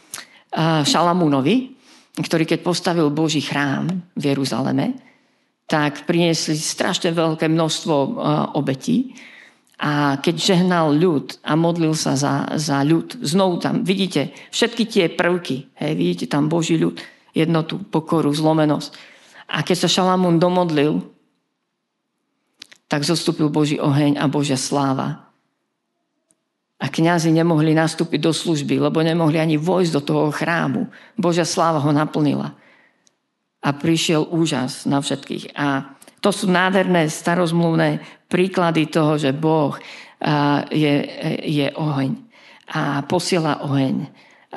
Šalamúnovi, 0.84 1.72
ktorý 2.12 2.44
keď 2.44 2.60
postavil 2.60 3.08
Boží 3.08 3.40
chrám 3.40 3.88
v 4.12 4.22
Jeruzaleme, 4.36 5.00
tak 5.64 6.04
priniesli 6.04 6.52
strašne 6.60 7.16
veľké 7.16 7.48
množstvo 7.48 7.94
obetí. 8.52 9.16
A 9.82 10.20
keď 10.20 10.54
žehnal 10.54 10.92
ľud 10.94 11.40
a 11.42 11.56
modlil 11.56 11.96
sa 11.96 12.14
za, 12.14 12.52
za 12.60 12.84
ľud, 12.84 13.18
znovu 13.24 13.58
tam 13.58 13.82
vidíte 13.82 14.30
všetky 14.52 14.84
tie 14.86 15.04
prvky, 15.10 15.72
hej, 15.74 15.92
vidíte 15.96 16.30
tam 16.30 16.46
Boží 16.46 16.76
ľud, 16.78 17.00
jednotu, 17.32 17.80
pokoru, 17.80 18.30
zlomenosť. 18.30 18.90
A 19.50 19.64
keď 19.64 19.76
sa 19.82 19.88
Šalamún 19.88 20.38
domodlil, 20.38 21.02
tak 22.86 23.08
zostúpil 23.08 23.48
Boží 23.48 23.80
oheň 23.80 24.20
a 24.20 24.28
Božia 24.28 24.60
sláva. 24.60 25.31
A 26.82 26.90
kňazi 26.90 27.30
nemohli 27.30 27.78
nastúpiť 27.78 28.18
do 28.18 28.34
služby, 28.34 28.82
lebo 28.82 29.06
nemohli 29.06 29.38
ani 29.38 29.54
vojsť 29.54 29.92
do 29.94 30.02
toho 30.02 30.24
chrámu. 30.34 30.90
Božia 31.14 31.46
sláva 31.46 31.78
ho 31.78 31.94
naplnila. 31.94 32.58
A 33.62 33.70
prišiel 33.70 34.26
úžas 34.26 34.82
na 34.90 34.98
všetkých. 34.98 35.54
A 35.54 35.94
to 36.18 36.34
sú 36.34 36.50
nádherné 36.50 37.06
starozmluvné 37.06 38.02
príklady 38.26 38.90
toho, 38.90 39.14
že 39.14 39.30
Boh 39.30 39.78
je, 40.74 40.94
je 41.46 41.66
oheň 41.70 42.18
a 42.74 43.06
posiela 43.06 43.62
oheň 43.62 44.06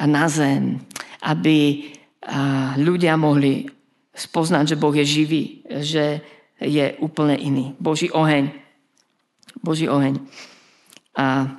na 0.09 0.25
zem, 0.25 0.81
aby 1.21 1.89
ľudia 2.81 3.17
mohli 3.17 3.69
spoznať, 4.17 4.73
že 4.73 4.81
Boh 4.81 4.93
je 4.97 5.05
živý, 5.05 5.43
že 5.85 6.25
je 6.57 6.97
úplne 7.01 7.37
iný. 7.37 7.77
Boží 7.77 8.09
oheň. 8.09 8.49
Boží 9.61 9.85
oheň. 9.85 10.21
A 11.17 11.49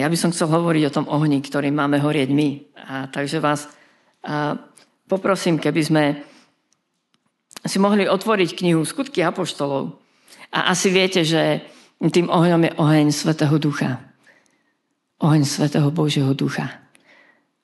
ja 0.00 0.08
by 0.08 0.16
som 0.16 0.32
chcel 0.32 0.48
hovoriť 0.48 0.82
o 0.88 0.94
tom 0.94 1.06
ohni, 1.06 1.44
ktorý 1.44 1.68
máme 1.70 2.00
horieť 2.00 2.30
my. 2.32 2.48
A 2.88 2.94
takže 3.12 3.38
vás 3.38 3.68
a 4.20 4.52
poprosím, 5.08 5.56
keby 5.56 5.80
sme 5.80 6.04
si 7.64 7.80
mohli 7.80 8.04
otvoriť 8.04 8.56
knihu 8.56 8.84
Skutky 8.84 9.24
Apoštolov. 9.24 9.96
A 10.52 10.72
asi 10.72 10.92
viete, 10.92 11.24
že 11.24 11.64
tým 12.00 12.28
ohňom 12.28 12.68
je 12.68 12.72
oheň 12.76 13.06
Svetého 13.12 13.56
Ducha. 13.56 14.00
Oheň 15.20 15.44
Svetého 15.44 15.88
Božieho 15.92 16.32
Ducha. 16.32 16.84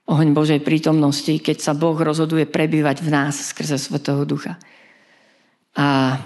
Oheň 0.07 0.37
Božej 0.37 0.61
prítomnosti, 0.63 1.41
keď 1.41 1.57
sa 1.61 1.73
Boh 1.75 1.97
rozhoduje 1.97 2.47
prebývať 2.47 3.03
v 3.03 3.09
nás 3.11 3.53
skrze 3.53 3.81
Svetého 3.81 4.23
Ducha. 4.25 4.61
A 5.77 6.17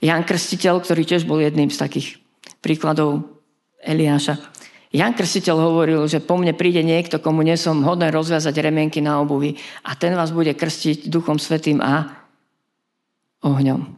Jan 0.00 0.24
Krstiteľ, 0.24 0.80
ktorý 0.80 1.02
tiež 1.04 1.28
bol 1.28 1.40
jedným 1.40 1.68
z 1.68 1.80
takých 1.80 2.08
príkladov 2.62 3.40
Eliáša, 3.82 4.38
Jan 4.92 5.16
Krstiteľ 5.16 5.56
hovoril, 5.56 6.04
že 6.04 6.20
po 6.20 6.36
mne 6.36 6.52
príde 6.52 6.84
niekto, 6.84 7.16
komu 7.16 7.40
nesom 7.40 7.80
hodné 7.80 8.12
rozviazať 8.12 8.52
remienky 8.60 9.00
na 9.00 9.24
obuvi 9.24 9.56
a 9.80 9.96
ten 9.96 10.12
vás 10.12 10.36
bude 10.36 10.52
krstiť 10.52 11.08
Duchom 11.08 11.40
Svetým 11.40 11.80
a 11.80 12.12
ohňom. 13.40 13.88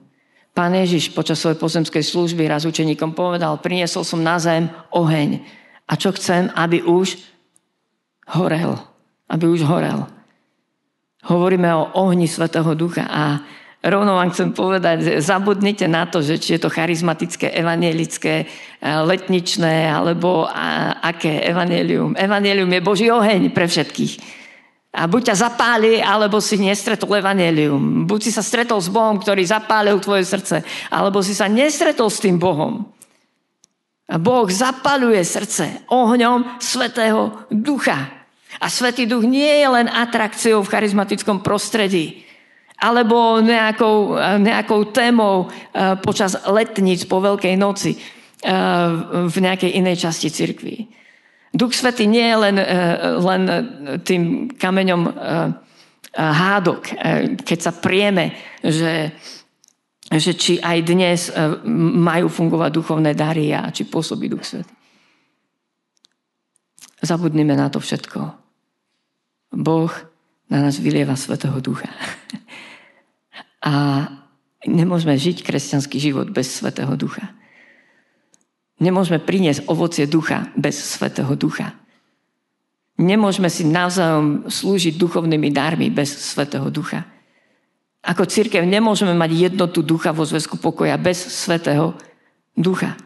Pán 0.54 0.70
Ježiš 0.70 1.10
počas 1.10 1.42
svojej 1.42 1.58
pozemskej 1.58 2.06
služby 2.06 2.46
raz 2.46 2.62
učeníkom 2.62 3.10
povedal, 3.10 3.58
priniesol 3.58 4.06
som 4.06 4.22
na 4.22 4.38
zem 4.38 4.70
oheň. 4.94 5.42
A 5.90 5.98
čo 5.98 6.14
chcem? 6.14 6.46
Aby 6.54 6.86
už 6.86 7.18
horel. 8.30 8.78
Aby 9.26 9.50
už 9.50 9.66
horel. 9.66 10.06
Hovoríme 11.26 11.74
o 11.74 11.90
ohni 11.98 12.30
Svetého 12.30 12.70
Ducha 12.78 13.02
a 13.10 13.42
rovno 13.84 14.16
vám 14.16 14.32
chcem 14.32 14.56
povedať, 14.56 15.20
zabudnite 15.20 15.84
na 15.84 16.08
to, 16.08 16.24
že 16.24 16.40
či 16.40 16.56
je 16.56 16.60
to 16.64 16.72
charizmatické, 16.72 17.52
evanielické, 17.52 18.34
eh, 18.44 18.48
letničné, 18.80 19.92
alebo 19.92 20.48
aké 21.04 21.44
evanelium. 21.44 22.16
Evanelium 22.16 22.72
je 22.72 22.80
Boží 22.80 23.06
oheň 23.12 23.52
pre 23.52 23.68
všetkých. 23.68 24.42
A 24.94 25.10
buď 25.10 25.34
ťa 25.34 25.50
zapáli, 25.50 25.98
alebo 25.98 26.38
si 26.38 26.54
nestretol 26.54 27.18
evanelium. 27.18 28.06
Buď 28.06 28.30
si 28.30 28.30
sa 28.30 28.46
stretol 28.46 28.78
s 28.78 28.86
Bohom, 28.86 29.18
ktorý 29.18 29.42
zapálil 29.42 29.98
tvoje 29.98 30.22
srdce, 30.22 30.62
alebo 30.86 31.18
si 31.18 31.34
sa 31.34 31.50
nestretol 31.50 32.06
s 32.08 32.22
tým 32.22 32.38
Bohom. 32.38 32.94
A 34.06 34.16
Boh 34.20 34.46
zapaluje 34.46 35.18
srdce 35.26 35.82
ohňom 35.90 36.62
Svetého 36.62 37.48
Ducha. 37.50 38.06
A 38.62 38.70
Svetý 38.70 39.10
Duch 39.10 39.26
nie 39.26 39.50
je 39.64 39.66
len 39.66 39.90
atrakciou 39.90 40.62
v 40.62 40.70
charizmatickom 40.70 41.42
prostredí 41.42 42.23
alebo 42.84 43.40
nejakou, 43.40 44.20
nejakou 44.44 44.92
témou 44.92 45.48
eh, 45.48 45.96
počas 45.96 46.36
letníc 46.44 47.08
po 47.08 47.24
Veľkej 47.24 47.56
noci 47.56 47.96
eh, 47.96 48.02
v 49.24 49.36
nejakej 49.40 49.72
inej 49.80 50.04
časti 50.04 50.28
cirkvi. 50.28 50.92
Duch 51.54 51.72
Svetý 51.72 52.04
nie 52.04 52.28
je 52.28 52.36
len, 52.36 52.56
eh, 52.60 53.16
len 53.16 53.42
tým 54.04 54.52
kameňom 54.52 55.02
hádok, 56.14 56.94
keď 57.42 57.58
sa 57.58 57.74
prieme, 57.74 58.30
že, 58.62 59.10
že 60.14 60.32
či 60.38 60.62
aj 60.62 60.78
dnes 60.86 61.26
majú 61.66 62.30
fungovať 62.30 62.70
duchovné 62.70 63.18
dary 63.18 63.50
a 63.50 63.74
či 63.74 63.82
pôsobí 63.82 64.30
Duch 64.30 64.46
Svetý. 64.46 64.70
Zabudnime 67.02 67.58
na 67.58 67.66
to 67.66 67.82
všetko. 67.82 68.30
Boh 69.58 69.90
na 70.46 70.62
nás 70.62 70.78
vylieva 70.78 71.18
Svetého 71.18 71.58
Ducha. 71.58 71.90
A 73.64 74.04
nemôžeme 74.68 75.16
žiť 75.16 75.40
kresťanský 75.40 75.97
život 75.97 76.28
bez 76.28 76.52
Svetého 76.52 76.92
Ducha. 77.00 77.33
Nemôžeme 78.76 79.23
priniesť 79.23 79.64
ovocie 79.73 80.04
ducha 80.04 80.52
bez 80.52 80.76
Svetého 80.76 81.33
Ducha. 81.33 81.73
Nemôžeme 83.00 83.49
si 83.49 83.64
navzájom 83.64 84.47
slúžiť 84.52 85.00
duchovnými 85.00 85.49
darmi 85.49 85.88
bez 85.88 86.12
Svetého 86.12 86.68
Ducha. 86.68 87.09
Ako 88.04 88.28
církev 88.28 88.68
nemôžeme 88.68 89.16
mať 89.16 89.49
jednotu 89.49 89.80
ducha 89.80 90.12
vo 90.12 90.28
zväzku 90.28 90.61
pokoja 90.61 91.00
bez 91.00 91.16
Svetého 91.16 91.97
Ducha. 92.52 93.00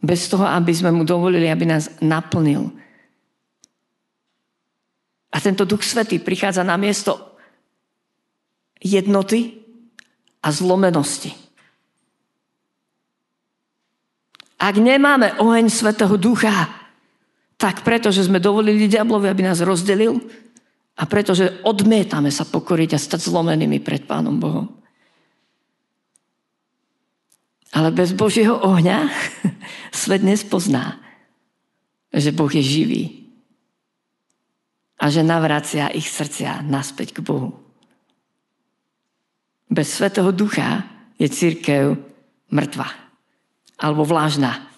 Bez 0.00 0.32
toho, 0.32 0.48
aby 0.48 0.72
sme 0.72 0.94
mu 0.94 1.04
dovolili, 1.04 1.44
aby 1.50 1.68
nás 1.68 1.92
naplnil. 2.00 2.72
A 5.28 5.36
tento 5.44 5.68
Duch 5.68 5.84
Svetý 5.84 6.16
prichádza 6.16 6.64
na 6.64 6.80
miesto 6.80 7.27
jednoty 8.82 9.58
a 10.42 10.48
zlomenosti. 10.54 11.34
Ak 14.58 14.74
nemáme 14.74 15.38
oheň 15.38 15.70
Svetého 15.70 16.18
Ducha, 16.18 16.66
tak 17.58 17.86
preto, 17.86 18.10
že 18.10 18.26
sme 18.26 18.42
dovolili 18.42 18.90
diablovi, 18.90 19.30
aby 19.30 19.42
nás 19.42 19.62
rozdelil 19.62 20.18
A 20.98 21.06
pretože 21.06 21.62
odmietame 21.62 22.34
sa 22.34 22.42
pokoriť 22.42 22.90
a 22.94 22.98
stať 22.98 23.30
zlomenými 23.30 23.78
pred 23.78 24.02
Pánom 24.02 24.34
Bohom. 24.34 24.66
Ale 27.70 27.94
bez 27.94 28.10
Božieho 28.10 28.58
ohňa 28.58 29.06
svet 29.94 30.26
nespozná, 30.26 30.98
že 32.10 32.34
Boh 32.34 32.50
je 32.50 32.64
živý 32.64 33.04
a 34.98 35.06
že 35.06 35.22
navracia 35.22 35.94
ich 35.94 36.10
srdcia 36.10 36.66
naspäť 36.66 37.14
k 37.14 37.22
Bohu. 37.22 37.54
Bez 39.68 39.88
Svetého 39.92 40.32
Ducha 40.32 40.84
je 41.20 41.28
církev 41.28 41.96
mŕtva 42.48 42.88
alebo 43.78 44.02
vlážna 44.02 44.68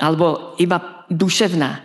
alebo 0.00 0.56
iba 0.58 1.06
duševná. 1.12 1.78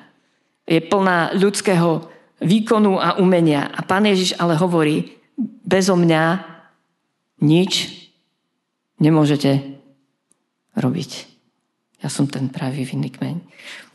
Je 0.68 0.82
plná 0.82 1.38
ľudského 1.38 2.10
výkonu 2.42 2.98
a 2.98 3.20
umenia. 3.22 3.70
A 3.70 3.86
pán 3.86 4.08
Ježiš 4.08 4.34
ale 4.42 4.58
hovorí, 4.58 5.20
bezo 5.64 5.94
mňa 5.94 6.44
nič 7.46 7.94
nemôžete 8.98 9.78
robiť. 10.74 11.12
Ja 12.02 12.10
som 12.10 12.30
ten 12.30 12.50
pravý 12.50 12.86
vinný 12.86 13.14
kmeň. 13.14 13.36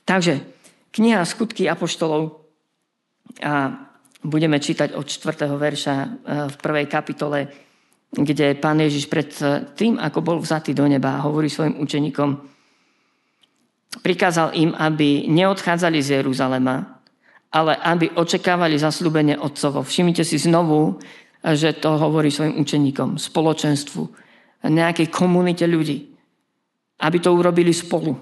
Takže 0.06 0.42
kniha 0.90 1.22
Skutky 1.26 1.66
Apoštolov 1.70 2.42
a 3.42 3.74
budeme 4.22 4.58
čítať 4.58 4.94
od 4.94 5.06
4. 5.06 5.50
verša 5.50 5.94
e, 5.94 6.08
v 6.50 6.56
prvej 6.58 6.86
kapitole, 6.90 7.50
kde 8.12 8.60
pán 8.60 8.76
Ježiš 8.76 9.08
pred 9.08 9.32
tým, 9.72 9.96
ako 9.96 10.20
bol 10.20 10.36
vzatý 10.36 10.76
do 10.76 10.84
neba, 10.84 11.24
hovorí 11.24 11.48
svojim 11.48 11.80
učeníkom, 11.80 12.30
prikázal 14.04 14.52
im, 14.56 14.76
aby 14.76 15.28
neodchádzali 15.32 15.98
z 16.04 16.20
Jeruzalema, 16.20 17.00
ale 17.52 17.76
aby 17.76 18.12
očakávali 18.16 18.76
zaslúbenie 18.80 19.36
Otcovo. 19.36 19.84
Všimnite 19.84 20.24
si 20.24 20.40
znovu, 20.40 21.00
že 21.44 21.76
to 21.76 22.00
hovorí 22.00 22.32
svojim 22.32 22.56
učeníkom, 22.60 23.20
spoločenstvu, 23.20 24.02
nejakej 24.64 25.12
komunite 25.12 25.68
ľudí. 25.68 26.12
Aby 27.02 27.18
to 27.18 27.34
urobili 27.34 27.74
spolu. 27.74 28.14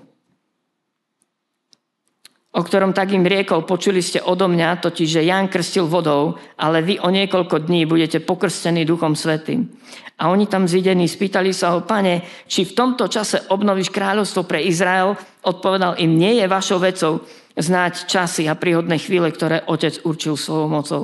O 2.51 2.67
ktorom 2.67 2.91
tak 2.91 3.15
im 3.15 3.23
riekol, 3.23 3.63
počuli 3.63 4.03
ste 4.03 4.19
odo 4.19 4.51
mňa, 4.51 4.83
totiž, 4.83 5.23
že 5.23 5.23
Jan 5.23 5.47
krstil 5.47 5.87
vodou, 5.87 6.35
ale 6.59 6.83
vy 6.83 6.99
o 6.99 7.07
niekoľko 7.07 7.63
dní 7.71 7.87
budete 7.87 8.19
pokrstení 8.19 8.83
Duchom 8.83 9.15
Svetým. 9.15 9.71
A 10.19 10.35
oni 10.35 10.51
tam 10.51 10.67
zidení 10.67 11.07
spýtali 11.07 11.55
sa 11.55 11.79
ho, 11.79 11.87
pane, 11.87 12.27
či 12.51 12.67
v 12.67 12.75
tomto 12.75 13.07
čase 13.07 13.47
obnovíš 13.55 13.95
kráľovstvo 13.95 14.51
pre 14.51 14.67
Izrael? 14.67 15.15
Odpovedal 15.47 16.03
im, 16.03 16.19
nie 16.19 16.43
je 16.43 16.51
vašou 16.51 16.83
vecou, 16.83 17.23
znáť 17.55 18.11
časy 18.11 18.51
a 18.51 18.59
príhodné 18.59 18.99
chvíle, 18.99 19.31
ktoré 19.31 19.63
Otec 19.71 20.03
určil 20.03 20.35
svojou 20.35 20.67
mocou. 20.67 21.03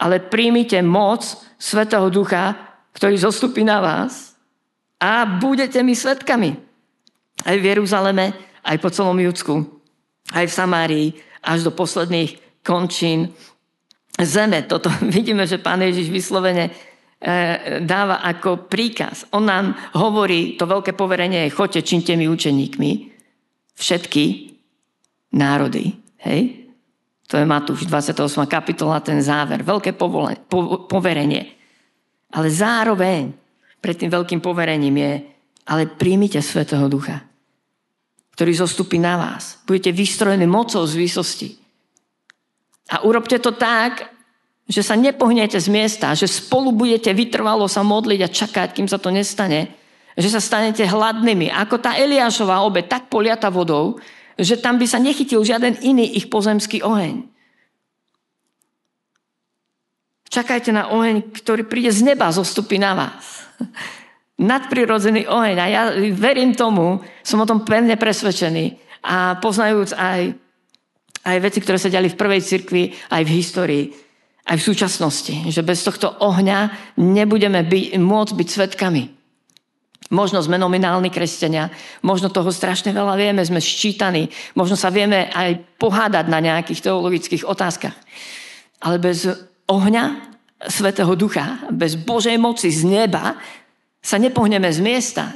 Ale 0.00 0.24
príjmite 0.24 0.80
moc 0.80 1.28
Svetého 1.60 2.08
Ducha, 2.08 2.56
ktorý 2.96 3.20
zostupí 3.20 3.68
na 3.68 3.84
vás 3.84 4.32
a 4.96 5.28
budete 5.28 5.84
mi 5.84 5.92
svetkami. 5.92 6.56
Aj 7.44 7.56
v 7.60 7.68
Jeruzaleme, 7.68 8.32
aj 8.64 8.76
po 8.80 8.88
celom 8.88 9.20
Judsku, 9.20 9.75
aj 10.34 10.44
v 10.48 10.56
Samárii, 10.56 11.08
až 11.46 11.66
do 11.66 11.72
posledných 11.74 12.62
končín 12.66 13.30
zeme. 14.18 14.64
Toto 14.66 14.90
vidíme, 15.16 15.46
že 15.46 15.62
Pán 15.62 15.84
Ježiš 15.84 16.10
vyslovene 16.10 16.70
e, 16.70 16.72
dáva 17.84 18.24
ako 18.24 18.66
príkaz. 18.66 19.28
On 19.30 19.44
nám 19.46 19.76
hovorí, 19.94 20.58
to 20.58 20.66
veľké 20.66 20.96
poverenie 20.98 21.46
je, 21.46 21.54
choďte, 21.54 21.80
činte 21.86 22.12
mi 22.18 22.26
učeníkmi 22.26 22.90
všetky 23.76 24.24
národy. 25.36 25.92
Hej? 26.24 26.66
To 27.26 27.36
je 27.36 27.44
Matúš 27.44 27.84
28. 27.90 28.46
kapitola, 28.46 29.02
ten 29.02 29.18
záver. 29.18 29.66
Veľké 29.66 29.92
povole, 29.98 30.38
po, 30.46 30.86
poverenie. 30.86 31.58
Ale 32.32 32.48
zároveň 32.50 33.34
pred 33.82 33.98
tým 33.98 34.10
veľkým 34.10 34.40
poverením 34.42 34.96
je, 34.96 35.12
ale 35.66 35.90
príjmite 35.90 36.38
Svetého 36.38 36.86
Ducha, 36.86 37.22
ktorý 38.36 38.52
zostupí 38.52 39.00
na 39.00 39.16
vás. 39.16 39.56
Budete 39.64 39.96
vystrojení 39.96 40.44
mocou 40.44 40.84
z 40.84 40.92
výsosti. 40.92 41.48
A 42.92 43.00
urobte 43.08 43.40
to 43.40 43.56
tak, 43.56 44.12
že 44.68 44.84
sa 44.84 44.92
nepohnete 44.92 45.56
z 45.56 45.72
miesta, 45.72 46.12
že 46.12 46.28
spolu 46.28 46.68
budete 46.76 47.16
vytrvalo 47.16 47.64
sa 47.64 47.80
modliť 47.80 48.20
a 48.20 48.28
čakať, 48.28 48.68
kým 48.76 48.86
sa 48.92 49.00
to 49.00 49.08
nestane, 49.08 49.72
že 50.20 50.28
sa 50.28 50.44
stanete 50.44 50.84
hladnými. 50.84 51.48
Ako 51.48 51.80
tá 51.80 51.96
Eliášová 51.96 52.60
obe, 52.60 52.84
tak 52.84 53.08
poliata 53.08 53.48
vodou, 53.48 53.96
že 54.36 54.60
tam 54.60 54.76
by 54.76 54.84
sa 54.84 55.00
nechytil 55.00 55.40
žiaden 55.40 55.80
iný 55.80 56.04
ich 56.20 56.28
pozemský 56.28 56.84
oheň. 56.84 57.24
Čakajte 60.28 60.76
na 60.76 60.92
oheň, 60.92 61.32
ktorý 61.32 61.64
príde 61.64 61.88
z 61.88 62.04
neba, 62.04 62.28
zostupí 62.28 62.76
na 62.76 62.92
vás. 62.92 63.48
Nadprirodzený 64.36 65.24
oheň. 65.32 65.56
A 65.56 65.66
ja 65.66 65.82
verím 66.12 66.52
tomu, 66.52 67.00
som 67.24 67.40
o 67.40 67.48
tom 67.48 67.64
pevne 67.64 67.96
presvedčený. 67.96 68.76
A 69.06 69.40
poznajúc 69.40 69.96
aj, 69.96 70.34
aj 71.24 71.36
veci, 71.40 71.58
ktoré 71.64 71.80
sa 71.80 71.88
diali 71.88 72.12
v 72.12 72.20
prvej 72.20 72.42
cirkvi, 72.44 72.92
aj 73.16 73.22
v 73.24 73.32
histórii, 73.32 73.84
aj 74.44 74.56
v 74.60 74.66
súčasnosti. 74.66 75.34
Že 75.48 75.62
bez 75.64 75.80
tohto 75.80 76.12
ohňa 76.20 76.92
nebudeme 77.00 77.64
by, 77.64 77.96
môcť 77.96 78.32
byť 78.36 78.48
svetkami. 78.48 79.02
Možno 80.06 80.38
sme 80.38 80.54
nominálni 80.54 81.10
kresťania, 81.10 81.72
možno 82.06 82.30
toho 82.30 82.54
strašne 82.54 82.94
veľa 82.94 83.18
vieme, 83.18 83.42
sme 83.42 83.58
ščítaní, 83.58 84.30
možno 84.54 84.78
sa 84.78 84.94
vieme 84.94 85.26
aj 85.34 85.80
pohádať 85.82 86.30
na 86.30 86.38
nejakých 86.38 86.86
teologických 86.86 87.42
otázkach. 87.42 87.96
Ale 88.86 89.02
bez 89.02 89.26
ohňa 89.66 90.04
Svetého 90.70 91.10
Ducha, 91.18 91.66
bez 91.74 91.98
Božej 91.98 92.38
moci 92.38 92.70
z 92.70 92.86
neba 92.86 93.34
sa 94.06 94.22
nepohneme 94.22 94.70
z 94.70 94.78
miesta. 94.78 95.34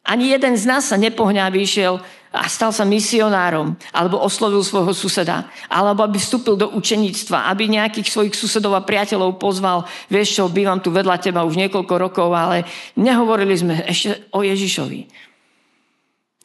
Ani 0.00 0.32
jeden 0.32 0.56
z 0.56 0.64
nás 0.64 0.88
sa 0.88 0.96
nepohňa, 0.96 1.44
aby 1.44 1.68
išiel 1.68 2.00
a 2.32 2.48
stal 2.48 2.72
sa 2.72 2.88
misionárom, 2.88 3.76
alebo 3.92 4.20
oslovil 4.20 4.64
svojho 4.64 4.96
suseda, 4.96 5.48
alebo 5.68 6.04
aby 6.04 6.16
vstúpil 6.16 6.56
do 6.56 6.72
učeníctva, 6.72 7.48
aby 7.52 7.68
nejakých 7.68 8.08
svojich 8.08 8.32
susedov 8.36 8.72
a 8.72 8.84
priateľov 8.84 9.36
pozval, 9.36 9.84
vieš 10.08 10.40
čo, 10.40 10.48
bývam 10.48 10.80
tu 10.80 10.88
vedľa 10.88 11.20
teba 11.20 11.44
už 11.44 11.60
niekoľko 11.60 11.94
rokov, 12.00 12.28
ale 12.32 12.64
nehovorili 12.96 13.52
sme 13.52 13.84
ešte 13.84 14.32
o 14.32 14.40
Ježišovi. 14.40 15.00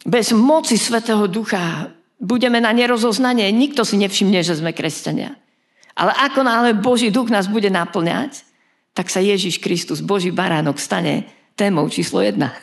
Bez 0.04 0.36
moci 0.36 0.76
Svetého 0.76 1.24
Ducha 1.32 1.92
budeme 2.20 2.60
na 2.60 2.76
nerozoznanie, 2.76 3.48
nikto 3.56 3.88
si 3.88 3.96
nevšimne, 4.00 4.44
že 4.44 4.60
sme 4.60 4.76
kresťania. 4.76 5.36
Ale 5.96 6.12
ako 6.12 6.44
náhle 6.44 6.72
Boží 6.76 7.12
duch 7.12 7.32
nás 7.32 7.48
bude 7.48 7.72
naplňať, 7.72 8.44
tak 8.96 9.08
sa 9.08 9.24
Ježiš 9.24 9.60
Kristus, 9.64 10.04
Boží 10.04 10.32
baránok, 10.32 10.80
stane 10.80 11.43
témou 11.56 11.90
číslo 11.90 12.22
jedna. 12.22 12.54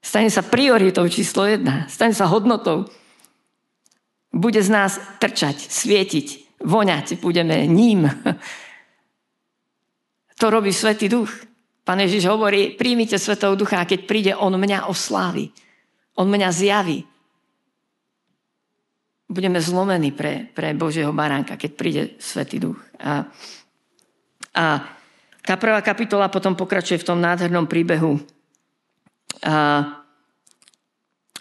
Stane 0.00 0.32
sa 0.32 0.40
prioritou 0.40 1.04
číslo 1.08 1.44
jedna. 1.44 1.84
Stane 1.88 2.16
sa 2.16 2.24
hodnotou. 2.26 2.88
Bude 4.32 4.62
z 4.62 4.70
nás 4.72 4.96
trčať, 5.20 5.60
svietiť, 5.68 6.58
voňať. 6.64 7.20
Budeme 7.20 7.66
ním. 7.68 8.08
To 10.40 10.48
robí 10.48 10.72
Svetý 10.72 11.12
Duch. 11.12 11.28
Pán 11.84 12.00
Ježiš 12.00 12.32
hovorí, 12.32 12.72
príjmite 12.72 13.20
Svetého 13.20 13.52
Ducha 13.58 13.82
a 13.82 13.88
keď 13.88 14.00
príde, 14.08 14.32
On 14.32 14.54
mňa 14.54 14.88
oslávi. 14.88 15.52
On 16.16 16.24
mňa 16.24 16.48
zjaví. 16.48 17.04
Budeme 19.30 19.60
zlomení 19.60 20.10
pre, 20.10 20.48
pre 20.50 20.72
Božieho 20.74 21.12
baránka, 21.12 21.60
keď 21.60 21.70
príde 21.76 22.02
Svetý 22.18 22.56
Duch. 22.56 22.80
A, 22.98 23.28
a 24.56 24.66
tá 25.44 25.56
prvá 25.56 25.80
kapitola 25.80 26.28
potom 26.28 26.52
pokračuje 26.52 27.00
v 27.00 27.06
tom 27.06 27.18
nádhernom 27.20 27.64
príbehu 27.64 28.20
a 29.40 29.84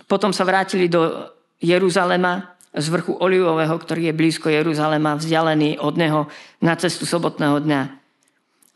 potom 0.08 0.34
sa 0.34 0.48
vrátili 0.48 0.90
do 0.90 1.30
Jeruzalema 1.60 2.56
z 2.74 2.86
vrchu 2.90 3.18
Olivového, 3.20 3.76
ktorý 3.76 4.10
je 4.10 4.18
blízko 4.18 4.48
Jeruzalema, 4.50 5.18
vzdialený 5.18 5.82
od 5.82 5.94
neho 5.98 6.22
na 6.64 6.74
cestu 6.78 7.04
sobotného 7.04 7.60
dňa. 7.62 7.82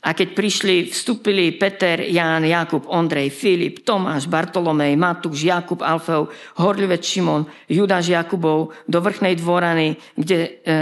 A 0.03 0.11
keď 0.11 0.35
prišli, 0.35 0.91
vstúpili 0.91 1.55
Peter, 1.55 2.03
Ján, 2.03 2.43
Jakub, 2.43 2.83
Ondrej, 2.91 3.31
Filip, 3.31 3.87
Tomáš, 3.87 4.27
Bartolomej, 4.27 4.99
Matúš, 4.99 5.47
Jakub, 5.47 5.79
Alfeov, 5.79 6.27
Horlivec 6.59 7.07
Šimon, 7.07 7.47
Judáš 7.71 8.11
Jakubov 8.11 8.75
do 8.83 8.99
vrchnej 8.99 9.39
dvorany, 9.39 9.95
kde 10.19 10.39
e, 10.43 10.49
e, 10.51 10.79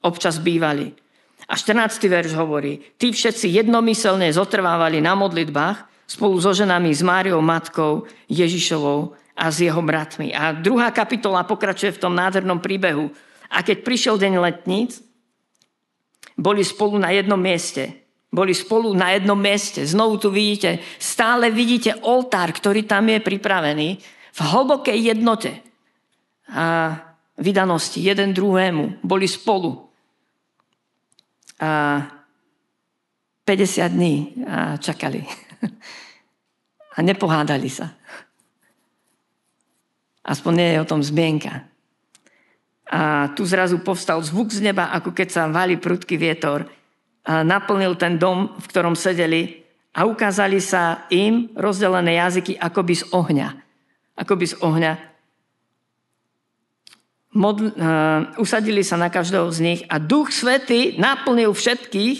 občas 0.00 0.40
bývali. 0.40 1.03
A 1.44 1.54
14. 1.56 2.08
verš 2.08 2.32
hovorí, 2.36 2.80
tí 2.96 3.12
všetci 3.12 3.52
jednomyselne 3.52 4.32
zotrvávali 4.32 5.04
na 5.04 5.12
modlitbách 5.12 6.08
spolu 6.08 6.36
so 6.40 6.52
ženami, 6.52 6.92
s 6.92 7.00
Máriou 7.00 7.40
matkou 7.40 8.04
Ježišovou 8.28 9.16
a 9.34 9.44
s 9.50 9.60
jeho 9.60 9.82
bratmi. 9.82 10.32
A 10.32 10.52
druhá 10.54 10.92
kapitola 10.94 11.44
pokračuje 11.44 11.96
v 11.96 12.00
tom 12.00 12.14
nádhernom 12.14 12.60
príbehu. 12.60 13.10
A 13.50 13.60
keď 13.60 13.84
prišiel 13.84 14.16
deň 14.20 14.32
letníc, 14.40 15.00
boli 16.38 16.64
spolu 16.64 16.98
na 16.98 17.14
jednom 17.14 17.38
mieste. 17.38 18.04
Boli 18.34 18.50
spolu 18.50 18.90
na 18.94 19.14
jednom 19.14 19.38
mieste. 19.38 19.86
Znovu 19.86 20.18
tu 20.18 20.28
vidíte, 20.30 20.82
stále 20.98 21.54
vidíte 21.54 21.94
oltár, 22.02 22.50
ktorý 22.50 22.82
tam 22.82 23.06
je 23.06 23.22
pripravený 23.22 23.88
v 24.34 24.40
hlbokej 24.42 24.98
jednote 25.14 25.62
a 26.50 26.98
vydanosti 27.38 28.02
jeden 28.02 28.34
druhému. 28.34 29.06
Boli 29.06 29.30
spolu. 29.30 29.86
50 33.44 33.88
dní 33.92 34.44
čakali. 34.80 35.24
A 36.96 37.02
nepohádali 37.02 37.66
sa. 37.68 37.90
Aspoň 40.24 40.52
nie 40.56 40.68
je 40.72 40.80
o 40.80 40.88
tom 40.88 41.02
zmienka. 41.04 41.68
A 42.88 43.28
tu 43.36 43.44
zrazu 43.44 43.82
povstal 43.82 44.22
zvuk 44.24 44.48
z 44.48 44.64
neba, 44.64 44.88
ako 44.94 45.12
keď 45.12 45.28
sa 45.28 45.42
valí 45.50 45.76
prudký 45.76 46.16
vietor. 46.16 46.64
A 47.24 47.44
naplnil 47.44 47.96
ten 48.00 48.16
dom, 48.16 48.56
v 48.56 48.66
ktorom 48.68 48.96
sedeli 48.96 49.64
a 49.94 50.04
ukázali 50.08 50.58
sa 50.58 51.06
im 51.12 51.50
rozdelené 51.54 52.18
jazyky 52.18 52.58
akoby 52.58 52.94
z 52.98 53.04
ohňa. 53.14 53.48
Akoby 54.18 54.44
z 54.50 54.54
ohňa. 54.62 54.92
Modl, 57.34 57.74
uh, 57.74 58.30
usadili 58.38 58.86
sa 58.86 58.94
na 58.94 59.10
každého 59.10 59.50
z 59.50 59.58
nich 59.58 59.80
a 59.90 59.98
Duch 59.98 60.30
Svety 60.30 60.94
naplnil 61.02 61.50
všetkých, 61.50 62.18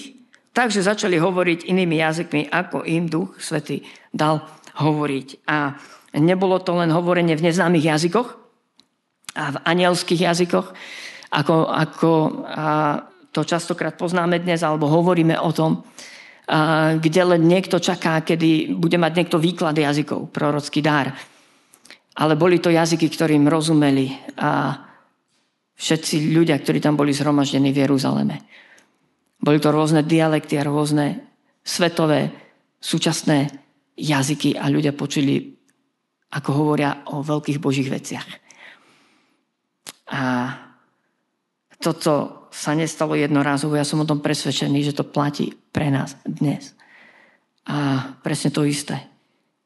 takže 0.50 0.82
začali 0.82 1.22
hovoriť 1.22 1.70
inými 1.70 2.02
jazykmi, 2.02 2.42
ako 2.50 2.82
im 2.82 3.06
Duch 3.06 3.38
Svety 3.38 3.86
dal 4.10 4.42
hovoriť. 4.74 5.46
A 5.46 5.78
nebolo 6.18 6.58
to 6.58 6.74
len 6.74 6.90
hovorenie 6.90 7.38
v 7.38 7.46
neznámych 7.46 7.86
jazykoch 7.86 8.28
a 9.38 9.44
v 9.54 9.56
anielských 9.62 10.20
jazykoch, 10.26 10.74
ako, 11.30 11.54
ako 11.70 12.10
a 12.46 12.66
to 13.34 13.42
častokrát 13.42 13.98
poznáme 13.98 14.38
dnes, 14.38 14.62
alebo 14.62 14.86
hovoríme 14.86 15.34
o 15.42 15.50
tom, 15.50 15.82
a, 16.46 16.94
kde 16.94 17.22
len 17.34 17.42
niekto 17.50 17.82
čaká, 17.82 18.22
kedy 18.22 18.78
bude 18.78 18.94
mať 18.94 19.12
niekto 19.18 19.42
výklad 19.42 19.74
jazykov, 19.74 20.30
prorocký 20.30 20.78
dár. 20.78 21.10
Ale 22.14 22.38
boli 22.38 22.62
to 22.62 22.70
jazyky, 22.70 23.10
ktorým 23.10 23.50
rozumeli 23.50 24.14
a 24.38 24.78
všetci 25.74 26.30
ľudia, 26.34 26.58
ktorí 26.58 26.78
tam 26.78 26.94
boli 26.94 27.10
zhromaždení 27.10 27.74
v 27.74 27.86
Jeruzaleme. 27.86 28.36
Boli 29.38 29.58
to 29.60 29.74
rôzne 29.74 30.06
dialekty 30.06 30.56
a 30.56 30.66
rôzne 30.66 31.20
svetové, 31.60 32.32
súčasné 32.80 33.50
jazyky 33.96 34.56
a 34.56 34.68
ľudia 34.68 34.92
počuli, 34.96 35.54
ako 36.34 36.50
hovoria 36.52 37.04
o 37.12 37.22
veľkých 37.22 37.58
božích 37.62 37.88
veciach. 37.88 38.28
A 40.12 40.22
toto 41.80 42.44
sa 42.54 42.72
nestalo 42.72 43.18
jednorázovo. 43.18 43.74
Ja 43.74 43.84
som 43.84 44.00
o 44.00 44.08
tom 44.08 44.22
presvedčený, 44.22 44.80
že 44.86 44.96
to 44.96 45.04
platí 45.04 45.52
pre 45.74 45.90
nás 45.90 46.14
dnes. 46.22 46.72
A 47.66 48.12
presne 48.22 48.54
to 48.54 48.62
isté. 48.62 49.10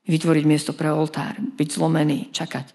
Vytvoriť 0.09 0.45
miesto 0.49 0.73
pre 0.73 0.89
oltár, 0.89 1.37
byť 1.37 1.69
zlomený, 1.69 2.33
čakať. 2.33 2.73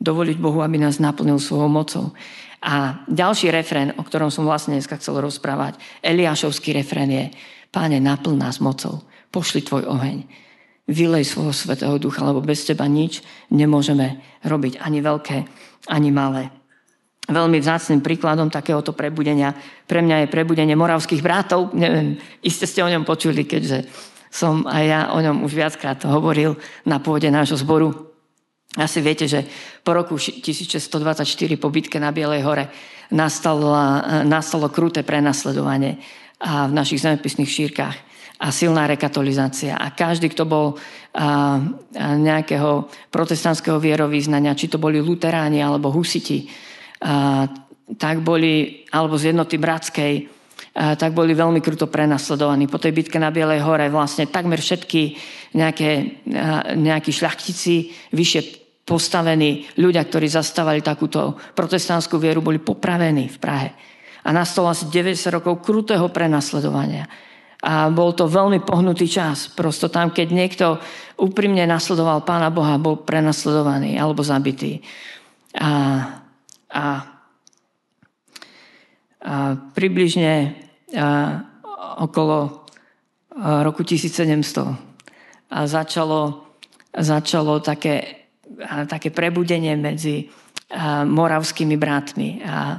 Dovoliť 0.00 0.36
Bohu, 0.40 0.64
aby 0.64 0.80
nás 0.80 0.96
naplnil 0.96 1.36
svojou 1.36 1.68
mocou. 1.68 2.16
A 2.60 3.04
ďalší 3.08 3.52
refrén, 3.52 3.92
o 3.96 4.02
ktorom 4.04 4.32
som 4.32 4.48
vlastne 4.48 4.76
dneska 4.76 4.96
chcel 4.96 5.20
rozprávať, 5.20 5.80
Eliášovský 6.00 6.72
refrén 6.76 7.08
je 7.12 7.24
Páne, 7.70 8.02
naplň 8.02 8.34
nás 8.34 8.58
mocou, 8.58 9.06
pošli 9.30 9.62
tvoj 9.62 9.86
oheň 9.86 10.26
vylej 10.90 11.22
svojho 11.22 11.54
svetého 11.54 11.94
ducha, 12.02 12.26
lebo 12.26 12.42
bez 12.42 12.66
teba 12.66 12.90
nič 12.90 13.22
nemôžeme 13.54 14.18
robiť, 14.42 14.82
ani 14.82 14.98
veľké, 14.98 15.38
ani 15.86 16.10
malé. 16.10 16.50
Veľmi 17.30 17.62
vzácným 17.62 18.02
príkladom 18.02 18.50
takéhoto 18.50 18.90
prebudenia 18.90 19.54
pre 19.86 20.02
mňa 20.02 20.26
je 20.26 20.34
prebudenie 20.34 20.74
moravských 20.74 21.22
brátov. 21.22 21.70
Neviem, 21.78 22.18
iste 22.42 22.66
ste 22.66 22.82
o 22.82 22.90
ňom 22.90 23.06
počuli, 23.06 23.46
keďže 23.46 23.86
som 24.34 24.66
aj 24.66 24.82
ja 24.82 25.00
o 25.14 25.18
ňom 25.22 25.46
už 25.46 25.54
viackrát 25.54 26.02
hovoril 26.10 26.58
na 26.82 26.98
pôde 26.98 27.30
nášho 27.30 27.54
zboru. 27.54 28.09
Asi 28.78 29.02
viete, 29.02 29.26
že 29.26 29.42
po 29.82 29.90
roku 29.98 30.14
1624 30.14 31.26
po 31.58 31.68
bitke 31.74 31.98
na 31.98 32.14
Bielej 32.14 32.46
hore 32.46 32.64
nastalo, 33.10 33.74
nastalo 34.22 34.70
kruté 34.70 35.02
prenasledovanie 35.02 35.98
a 36.38 36.70
v 36.70 36.72
našich 36.72 37.02
zemepisných 37.02 37.50
šírkach 37.50 37.96
a 38.40 38.46
silná 38.54 38.86
rekatolizácia. 38.86 39.76
A 39.76 39.92
každý, 39.92 40.32
kto 40.32 40.48
bol 40.48 40.66
a, 40.72 40.78
a 41.12 41.26
nejakého 42.16 42.88
protestantského 43.12 43.76
vierovýznania, 43.76 44.56
či 44.56 44.70
to 44.70 44.80
boli 44.80 45.02
luteráni 45.02 45.60
alebo 45.60 45.92
husiti, 45.92 46.48
a, 47.04 47.50
tak 47.98 48.22
boli, 48.22 48.86
alebo 48.94 49.18
z 49.18 49.34
jednoty 49.34 49.58
bratskej, 49.58 50.39
tak 50.80 51.12
boli 51.12 51.36
veľmi 51.36 51.60
kruto 51.60 51.92
prenasledovaní. 51.92 52.64
Po 52.64 52.80
tej 52.80 52.96
bitke 52.96 53.20
na 53.20 53.28
Bielej 53.28 53.60
hore 53.60 53.92
vlastne 53.92 54.24
takmer 54.32 54.64
všetky 54.64 55.12
nejaké, 55.52 56.24
nejakí 56.78 57.12
šľachtici, 57.12 57.92
vyššie 58.16 58.60
postavení 58.88 59.70
ľudia, 59.78 60.02
ktorí 60.02 60.26
zastávali 60.26 60.82
takúto 60.82 61.38
protestantskú 61.54 62.18
vieru, 62.18 62.42
boli 62.42 62.58
popravení 62.58 63.30
v 63.30 63.38
Prahe. 63.38 63.70
A 64.24 64.34
nastalo 64.34 64.66
asi 64.72 64.90
90 64.90 65.36
rokov 65.36 65.62
krutého 65.62 66.10
prenasledovania. 66.10 67.06
A 67.60 67.92
bol 67.92 68.16
to 68.16 68.24
veľmi 68.24 68.64
pohnutý 68.64 69.04
čas. 69.04 69.52
Prosto 69.52 69.92
tam, 69.92 70.10
keď 70.10 70.28
niekto 70.32 70.66
úprimne 71.20 71.62
nasledoval 71.68 72.24
Pána 72.24 72.48
Boha, 72.48 72.80
bol 72.80 73.04
prenasledovaný 73.04 74.00
alebo 74.00 74.24
zabitý. 74.24 74.80
A, 75.60 75.70
a, 76.72 76.84
a 79.20 79.34
približne 79.76 80.56
okolo 82.00 82.66
roku 83.62 83.82
1700 83.82 84.58
a 85.50 85.66
začalo, 85.66 86.50
začalo 86.94 87.60
také, 87.60 88.26
také 88.86 89.10
prebudenie 89.10 89.76
medzi 89.76 90.30
moravskými 91.04 91.74
bratmi 91.74 92.42
a, 92.46 92.78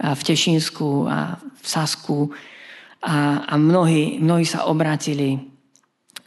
a 0.00 0.08
v 0.16 0.22
Tešinsku 0.24 1.04
a 1.08 1.36
v 1.36 1.66
Sasku. 1.66 2.18
A, 3.04 3.44
a 3.44 3.54
mnohí, 3.60 4.18
mnohí 4.18 4.48
sa 4.48 4.64
obrátili, 4.64 5.36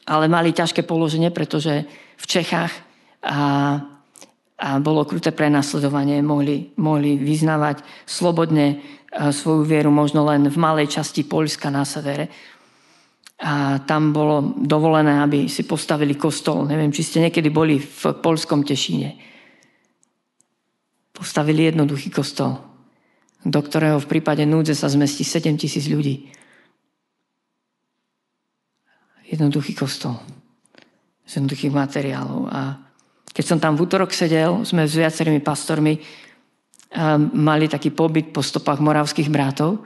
ale 0.06 0.30
mali 0.30 0.54
ťažké 0.54 0.86
položenie, 0.86 1.34
pretože 1.34 1.86
v 2.18 2.26
Čechách 2.26 2.74
a, 3.26 3.82
a 4.60 4.78
bolo 4.84 5.08
kruté 5.08 5.32
prenasledovanie, 5.32 6.20
mohli, 6.20 6.76
mohli 6.76 7.16
vyznávať 7.16 7.80
slobodne 8.04 8.84
svoju 9.10 9.64
vieru 9.64 9.90
možno 9.90 10.28
len 10.28 10.52
v 10.52 10.58
malej 10.60 11.00
časti 11.00 11.24
Polska 11.24 11.72
na 11.72 11.88
severe. 11.88 12.28
A 13.40 13.80
tam 13.88 14.12
bolo 14.12 14.60
dovolené, 14.60 15.24
aby 15.24 15.48
si 15.48 15.64
postavili 15.64 16.20
kostol. 16.20 16.68
Neviem, 16.68 16.92
či 16.92 17.08
ste 17.08 17.24
niekedy 17.24 17.48
boli 17.48 17.80
v 17.80 18.20
polskom 18.20 18.68
Tešíne. 18.68 19.16
Postavili 21.16 21.72
jednoduchý 21.72 22.12
kostol, 22.12 22.60
do 23.48 23.60
ktorého 23.64 23.96
v 24.04 24.12
prípade 24.12 24.44
núdze 24.44 24.76
sa 24.76 24.92
zmestí 24.92 25.24
7 25.24 25.56
tisíc 25.56 25.88
ľudí 25.88 26.36
jednoduchý 29.30 29.78
kostol. 29.78 30.18
Z 31.30 31.38
jednoduchých 31.38 31.74
materiálov. 31.74 32.50
A 32.50 32.89
keď 33.30 33.46
som 33.46 33.62
tam 33.62 33.78
v 33.78 33.86
útorok 33.86 34.12
sedel, 34.12 34.66
sme 34.66 34.90
s 34.90 34.98
viacerými 34.98 35.40
pastormi 35.40 36.02
mali 37.38 37.70
taký 37.70 37.94
pobyt 37.94 38.34
po 38.34 38.42
stopách 38.42 38.82
moravských 38.82 39.30
brátov, 39.30 39.86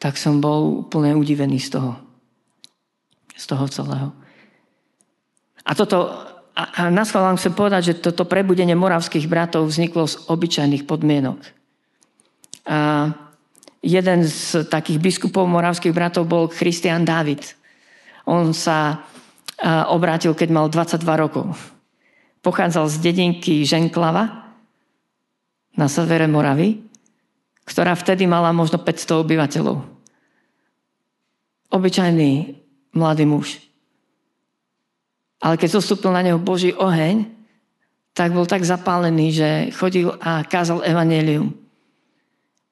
tak 0.00 0.16
som 0.16 0.40
bol 0.40 0.88
úplne 0.88 1.12
udivený 1.14 1.60
z 1.60 1.78
toho. 1.78 1.92
Z 3.36 3.44
toho 3.52 3.64
celého. 3.68 4.08
A 5.62 5.72
toto, 5.78 6.10
a, 6.56 6.62
a 6.74 6.80
na 6.90 7.04
vám 7.06 7.38
chcem 7.38 7.54
povedať, 7.54 7.82
že 7.92 8.00
toto 8.02 8.26
prebudenie 8.26 8.74
moravských 8.74 9.30
bratov 9.30 9.68
vzniklo 9.68 10.08
z 10.08 10.16
obyčajných 10.26 10.88
podmienok. 10.88 11.38
A 12.66 13.12
jeden 13.82 14.26
z 14.26 14.66
takých 14.66 14.98
biskupov 14.98 15.46
moravských 15.46 15.94
bratov 15.94 16.26
bol 16.26 16.50
Christian 16.50 17.06
David. 17.06 17.42
On 18.26 18.50
sa 18.50 19.06
obrátil, 19.90 20.34
keď 20.34 20.48
mal 20.50 20.66
22 20.66 21.02
rokov. 21.14 21.54
Pochádzal 22.42 22.90
z 22.90 22.96
dedinky 22.98 23.62
Ženklava 23.62 24.50
na 25.78 25.86
severe 25.86 26.26
Moravy, 26.26 26.82
ktorá 27.62 27.94
vtedy 27.94 28.26
mala 28.26 28.50
možno 28.50 28.82
500 28.82 29.22
obyvateľov. 29.22 29.78
Obyčajný 31.72 32.58
mladý 32.92 33.24
muž. 33.24 33.62
Ale 35.42 35.58
keď 35.58 35.78
zostúpil 35.78 36.10
na 36.10 36.22
neho 36.22 36.38
Boží 36.38 36.74
oheň, 36.74 37.26
tak 38.12 38.36
bol 38.36 38.44
tak 38.44 38.62
zapálený, 38.62 39.32
že 39.32 39.48
chodil 39.72 40.12
a 40.20 40.44
kázal 40.44 40.84
evanelium. 40.84 41.56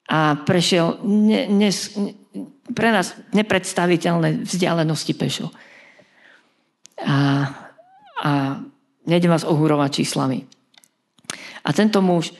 A 0.05 0.37
prešiel 0.37 1.01
ne, 1.07 1.49
ne, 1.49 1.71
pre 2.75 2.89
nás 2.93 3.17
nepredstaviteľné 3.33 4.45
vzdialenosti 4.45 5.13
pešo. 5.17 5.47
A, 7.01 7.17
a 8.21 8.31
nejdem 9.05 9.33
vás 9.33 9.47
ohúrovať 9.47 10.03
číslami. 10.03 10.45
A 11.61 11.69
tento 11.73 12.01
muž 12.01 12.33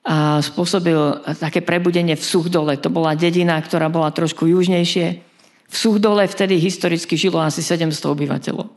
a 0.00 0.40
spôsobil 0.40 0.96
také 1.36 1.60
prebudenie 1.60 2.16
v 2.16 2.24
Suchdole. 2.24 2.80
To 2.80 2.88
bola 2.88 3.12
dedina, 3.12 3.60
ktorá 3.60 3.92
bola 3.92 4.08
trošku 4.08 4.48
južnejšie. 4.48 5.20
V 5.68 5.76
Suchdole 5.76 6.24
vtedy 6.24 6.56
historicky 6.56 7.20
žilo 7.20 7.36
asi 7.36 7.60
700 7.60 7.92
obyvateľov. 8.08 8.72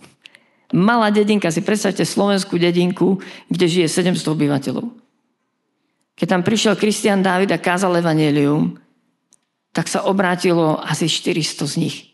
Malá 0.76 1.16
dedinka, 1.16 1.48
si 1.48 1.64
predstavte 1.64 2.04
slovenskú 2.04 2.60
dedinku, 2.60 3.24
kde 3.48 3.66
žije 3.72 3.88
700 3.88 4.36
obyvateľov. 4.36 4.86
Keď 6.20 6.28
tam 6.28 6.44
prišiel 6.44 6.76
Kristian 6.76 7.24
Dávid 7.24 7.56
a 7.56 7.62
kázal 7.62 8.04
evanelium, 8.04 8.78
tak 9.72 9.88
sa 9.90 10.06
obrátilo 10.06 10.76
asi 10.78 11.08
400 11.10 11.72
z 11.72 11.76
nich. 11.80 12.13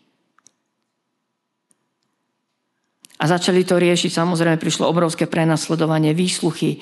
A 3.20 3.24
začali 3.28 3.68
to 3.68 3.76
riešiť, 3.76 4.10
samozrejme 4.16 4.56
prišlo 4.56 4.88
obrovské 4.88 5.28
prenasledovanie, 5.28 6.16
výsluchy. 6.16 6.80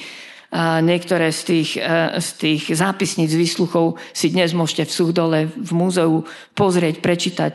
A 0.54 0.78
niektoré 0.80 1.34
z 1.34 1.40
tých, 1.44 1.70
e, 1.76 2.22
z 2.22 2.28
tých 2.38 2.62
zápisníc 2.78 3.34
výsluchov 3.34 3.98
si 4.14 4.30
dnes 4.30 4.54
môžete 4.54 4.86
v 4.86 4.96
Suchdole 4.96 5.38
v 5.50 5.70
múzeu 5.74 6.22
pozrieť, 6.54 7.02
prečítať, 7.02 7.54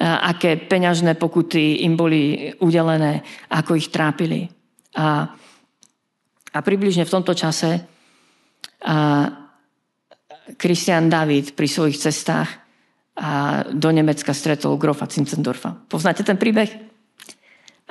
aké 0.00 0.56
peňažné 0.56 1.20
pokuty 1.20 1.84
im 1.84 2.00
boli 2.00 2.54
udelené, 2.64 3.20
ako 3.52 3.76
ich 3.76 3.92
trápili. 3.92 4.48
A, 4.96 5.28
a 6.52 6.58
približne 6.64 7.04
v 7.04 7.12
tomto 7.12 7.36
čase 7.36 7.84
Kristian 10.56 11.12
David 11.12 11.52
pri 11.52 11.68
svojich 11.68 12.00
cestách 12.00 12.48
a 13.12 13.60
do 13.68 13.92
Nemecka 13.92 14.32
stretol 14.32 14.80
grofa 14.80 15.04
Zinzendorfa. 15.04 15.76
Poznáte 15.84 16.24
ten 16.24 16.40
príbeh? 16.40 16.91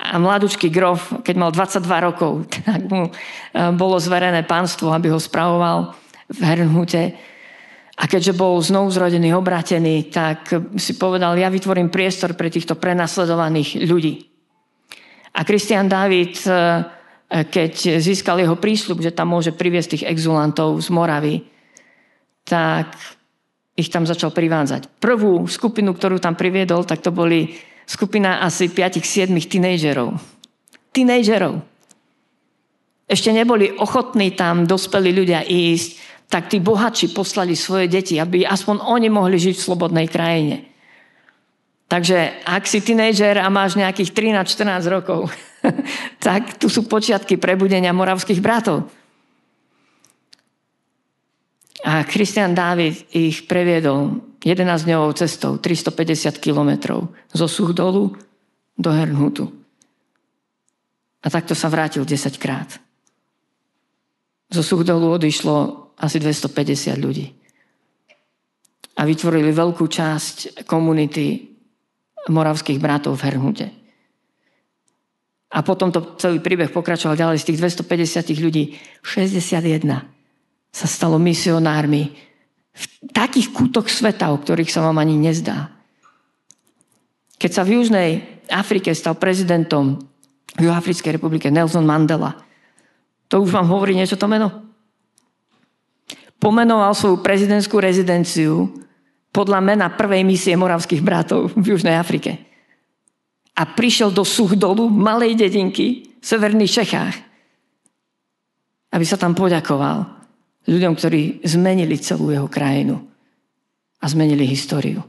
A 0.02 0.18
mladúčky 0.18 0.66
grof, 0.66 1.22
keď 1.22 1.34
mal 1.38 1.50
22 1.54 1.86
rokov, 2.02 2.32
tak 2.66 2.90
mu 2.90 3.06
e, 3.06 3.10
bolo 3.78 4.02
zverené 4.02 4.42
pánstvo, 4.42 4.90
aby 4.90 5.14
ho 5.14 5.22
spravoval 5.22 5.94
v 6.26 6.40
Hernhute. 6.42 7.04
A 7.92 8.08
keďže 8.10 8.34
bol 8.34 8.58
znovu 8.58 8.90
zrodený, 8.90 9.30
obratený, 9.36 10.10
tak 10.10 10.50
si 10.74 10.98
povedal, 10.98 11.38
ja 11.38 11.46
vytvorím 11.52 11.92
priestor 11.92 12.34
pre 12.34 12.50
týchto 12.50 12.74
prenasledovaných 12.74 13.86
ľudí. 13.86 14.26
A 15.38 15.46
Kristian 15.46 15.86
David, 15.86 16.42
e, 16.44 16.50
keď 17.30 18.02
získal 18.02 18.42
jeho 18.42 18.58
prísľub, 18.58 19.00
že 19.00 19.14
tam 19.14 19.30
môže 19.30 19.54
priviesť 19.54 19.88
tých 19.96 20.08
exulantov 20.10 20.82
z 20.82 20.88
Moravy, 20.90 21.46
tak 22.42 22.98
ich 23.78 23.88
tam 23.88 24.04
začal 24.04 24.34
privádzať. 24.34 25.00
Prvú 25.00 25.48
skupinu, 25.48 25.96
ktorú 25.96 26.20
tam 26.20 26.36
priviedol, 26.36 26.84
tak 26.84 27.00
to 27.00 27.14
boli 27.14 27.56
skupina 27.92 28.40
asi 28.40 28.72
5-7 28.72 29.28
tínejdžerov. 29.36 30.16
Tínejdžerov. 30.96 31.60
Ešte 33.04 33.28
neboli 33.28 33.68
ochotní 33.76 34.32
tam 34.32 34.64
dospelí 34.64 35.12
ľudia 35.12 35.44
ísť, 35.44 36.00
tak 36.32 36.48
tí 36.48 36.64
bohatší 36.64 37.12
poslali 37.12 37.52
svoje 37.52 37.92
deti, 37.92 38.16
aby 38.16 38.48
aspoň 38.48 38.80
oni 38.80 39.12
mohli 39.12 39.36
žiť 39.36 39.54
v 39.60 39.66
slobodnej 39.68 40.08
krajine. 40.08 40.64
Takže 41.92 42.48
ak 42.48 42.64
si 42.64 42.80
tínejdžer 42.80 43.36
a 43.36 43.52
máš 43.52 43.76
nejakých 43.76 44.16
13-14 44.48 44.88
rokov, 44.88 45.28
tak 46.24 46.56
tu 46.56 46.72
sú 46.72 46.88
počiatky 46.88 47.36
prebudenia 47.36 47.92
moravských 47.92 48.40
bratov. 48.40 48.88
A 51.84 52.00
Christian 52.08 52.56
Dávid 52.56 53.12
ich 53.12 53.44
previedol 53.44 54.31
11-dňovou 54.42 55.10
cestou, 55.14 55.58
350 55.58 56.42
kilometrov 56.42 57.14
zo 57.30 57.46
Suchdolu 57.46 58.10
do 58.74 58.90
Hernhutu. 58.90 59.46
A 61.22 61.30
takto 61.30 61.54
sa 61.54 61.70
vrátil 61.70 62.02
10 62.02 62.34
krát. 62.42 62.82
Zo 64.50 64.62
Suchdolu 64.66 65.14
odišlo 65.14 65.88
asi 65.94 66.18
250 66.18 66.98
ľudí. 66.98 67.30
A 68.98 69.06
vytvorili 69.06 69.54
veľkú 69.54 69.86
časť 69.86 70.66
komunity 70.66 71.54
moravských 72.28 72.82
bratov 72.82 73.16
v 73.16 73.24
Hernhute. 73.30 73.68
A 75.52 75.58
potom 75.60 75.92
to 75.92 76.16
celý 76.16 76.40
príbeh 76.40 76.72
pokračoval 76.72 77.14
ďalej 77.14 77.38
z 77.44 77.46
tých 77.52 77.58
250 77.86 78.42
ľudí. 78.42 78.64
61 79.04 79.84
sa 80.72 80.86
stalo 80.88 81.20
misionármi 81.20 82.31
v 82.72 82.84
takých 83.12 83.52
kútoch 83.52 83.86
sveta, 83.92 84.32
o 84.32 84.40
ktorých 84.40 84.72
sa 84.72 84.80
vám 84.80 84.96
ani 85.00 85.20
nezdá. 85.20 85.68
Keď 87.36 87.50
sa 87.52 87.62
v 87.66 87.80
Južnej 87.80 88.10
Afrike 88.48 88.94
stal 88.96 89.18
prezidentom 89.18 90.00
v 90.56 90.60
Juhoafrickej 90.68 91.20
republike 91.20 91.52
Nelson 91.52 91.84
Mandela, 91.84 92.38
to 93.28 93.40
už 93.40 93.52
vám 93.52 93.68
hovorí 93.68 93.96
niečo 93.96 94.20
to 94.20 94.28
meno? 94.28 94.52
Pomenoval 96.36 96.92
svoju 96.92 97.24
prezidentskú 97.24 97.80
rezidenciu 97.80 98.68
podľa 99.32 99.60
mena 99.64 99.88
prvej 99.88 100.22
misie 100.22 100.52
moravských 100.54 101.00
bratov 101.00 101.54
v 101.56 101.72
Južnej 101.72 101.96
Afrike. 101.96 102.36
A 103.56 103.68
prišiel 103.68 104.12
do 104.12 104.24
Suchdolu, 104.24 104.88
malej 104.88 105.36
dedinky, 105.36 106.12
v 106.22 106.24
severných 106.24 106.84
Čechách, 106.84 107.14
aby 108.94 109.02
sa 109.02 109.18
tam 109.18 109.34
poďakoval 109.34 110.21
ľuďom, 110.66 110.92
ktorí 110.94 111.42
zmenili 111.42 111.98
celú 111.98 112.30
jeho 112.30 112.46
krajinu 112.46 113.02
a 114.02 114.04
zmenili 114.06 114.46
históriu. 114.46 115.02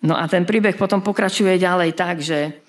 No 0.00 0.16
a 0.16 0.24
ten 0.26 0.48
príbeh 0.48 0.80
potom 0.80 1.04
pokračuje 1.04 1.60
ďalej 1.60 1.90
tak, 1.92 2.24
že 2.24 2.64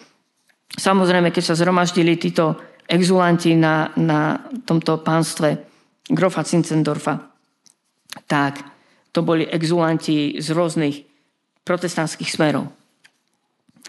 samozrejme, 0.76 1.32
keď 1.32 1.44
sa 1.54 1.58
zhromaždili 1.58 2.20
títo 2.20 2.60
exulanti 2.92 3.56
na, 3.56 3.96
na 3.96 4.36
tomto 4.68 5.00
pánstve 5.00 5.64
Grofa 6.12 6.44
Zinzendorfa, 6.44 7.32
tak 8.28 8.60
to 9.16 9.24
boli 9.24 9.48
exulanti 9.48 10.44
z 10.44 10.52
rôznych 10.52 11.08
protestantských 11.64 12.28
smerov. 12.28 12.68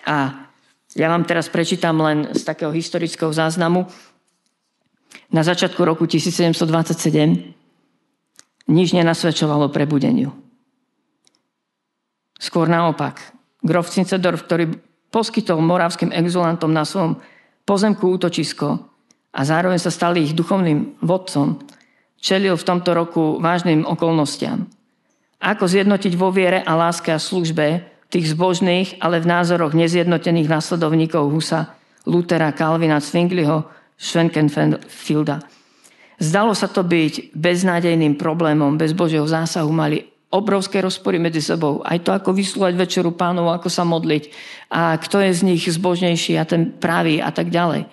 A 0.07 0.47
ja 0.95 1.09
vám 1.11 1.27
teraz 1.27 1.51
prečítam 1.51 1.99
len 1.99 2.31
z 2.31 2.43
takého 2.47 2.71
historického 2.71 3.33
záznamu, 3.35 3.91
na 5.33 5.43
začiatku 5.43 5.81
roku 5.81 6.05
1727 6.05 8.69
nič 8.69 8.89
nenasvedčovalo 8.95 9.73
prebudeniu. 9.73 10.31
Skôr 12.37 12.69
naopak, 12.69 13.33
grof 13.65 13.89
Cincedorf, 13.89 14.45
ktorý 14.45 14.77
poskytol 15.09 15.65
moravským 15.65 16.13
exulantom 16.13 16.71
na 16.71 16.85
svojom 16.85 17.17
pozemku 17.65 18.13
útočisko 18.19 18.77
a 19.33 19.41
zároveň 19.43 19.81
sa 19.81 19.95
stal 19.95 20.19
ich 20.21 20.37
duchovným 20.37 21.01
vodcom, 21.01 21.65
čelil 22.23 22.55
v 22.55 22.67
tomto 22.67 22.93
roku 22.93 23.41
vážnym 23.41 23.89
okolnostiam. 23.89 24.69
Ako 25.43 25.67
zjednotiť 25.67 26.15
vo 26.15 26.31
viere 26.31 26.63
a 26.63 26.79
láske 26.79 27.11
a 27.11 27.19
službe 27.19 27.83
tých 28.13 28.31
zbožných, 28.31 29.03
ale 29.03 29.19
v 29.19 29.27
názoroch 29.27 29.75
nezjednotených 29.75 30.47
následovníkov 30.47 31.33
Husa, 31.33 31.75
Lutera, 32.07 32.55
Kalvina, 32.55 33.03
Zwingliho, 33.03 33.67
Schwenkenfelda. 33.99 35.43
Zdalo 36.23 36.55
sa 36.55 36.71
to 36.71 36.87
byť 36.87 37.35
beznádejným 37.35 38.15
problémom, 38.15 38.79
bez 38.79 38.95
Božieho 38.95 39.27
zásahu 39.27 39.71
mali 39.75 40.07
obrovské 40.33 40.81
rozpory 40.81 41.19
medzi 41.19 41.43
sebou. 41.45 41.83
Aj 41.83 41.99
to, 41.99 42.15
ako 42.15 42.33
vyslúvať 42.33 42.79
večeru 42.79 43.11
pánov, 43.13 43.53
ako 43.53 43.69
sa 43.69 43.83
modliť 43.85 44.31
a 44.73 44.97
kto 44.97 45.19
je 45.19 45.31
z 45.35 45.41
nich 45.45 45.63
zbožnejší 45.67 46.39
a 46.39 46.49
ten 46.49 46.73
pravý 46.73 47.21
a 47.21 47.35
tak 47.35 47.51
ďalej. 47.53 47.91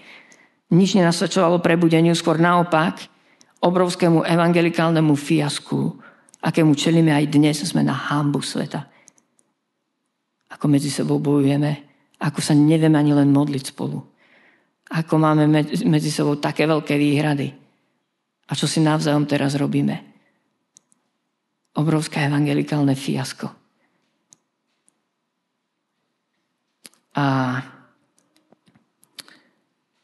Nič 0.69 0.93
nenasvedčovalo 0.95 1.59
prebudeniu, 1.59 2.13
skôr 2.13 2.37
naopak 2.37 3.09
obrovskému 3.59 4.23
evangelikálnemu 4.23 5.17
fiasku, 5.17 5.97
akému 6.39 6.77
čelíme 6.77 7.11
aj 7.11 7.25
dnes, 7.27 7.59
sme 7.65 7.83
na 7.83 7.97
hambu 7.97 8.39
sveta. 8.39 8.87
Ako 10.53 10.69
medzi 10.69 10.93
sebou 10.93 11.19
bojujeme, 11.19 11.81
ako 12.21 12.39
sa 12.39 12.53
nevieme 12.53 12.95
ani 12.95 13.11
len 13.11 13.33
modliť 13.33 13.73
spolu 13.75 14.18
ako 14.89 15.15
máme 15.21 15.45
medzi 15.85 16.09
sebou 16.09 16.41
také 16.41 16.65
veľké 16.65 16.97
výhrady. 16.97 17.53
A 18.49 18.57
čo 18.57 18.65
si 18.65 18.81
navzájom 18.81 19.29
teraz 19.29 19.53
robíme? 19.53 20.01
Obrovské 21.77 22.25
evangelikálne 22.25 22.97
fiasko. 22.97 23.45
A 27.13 27.25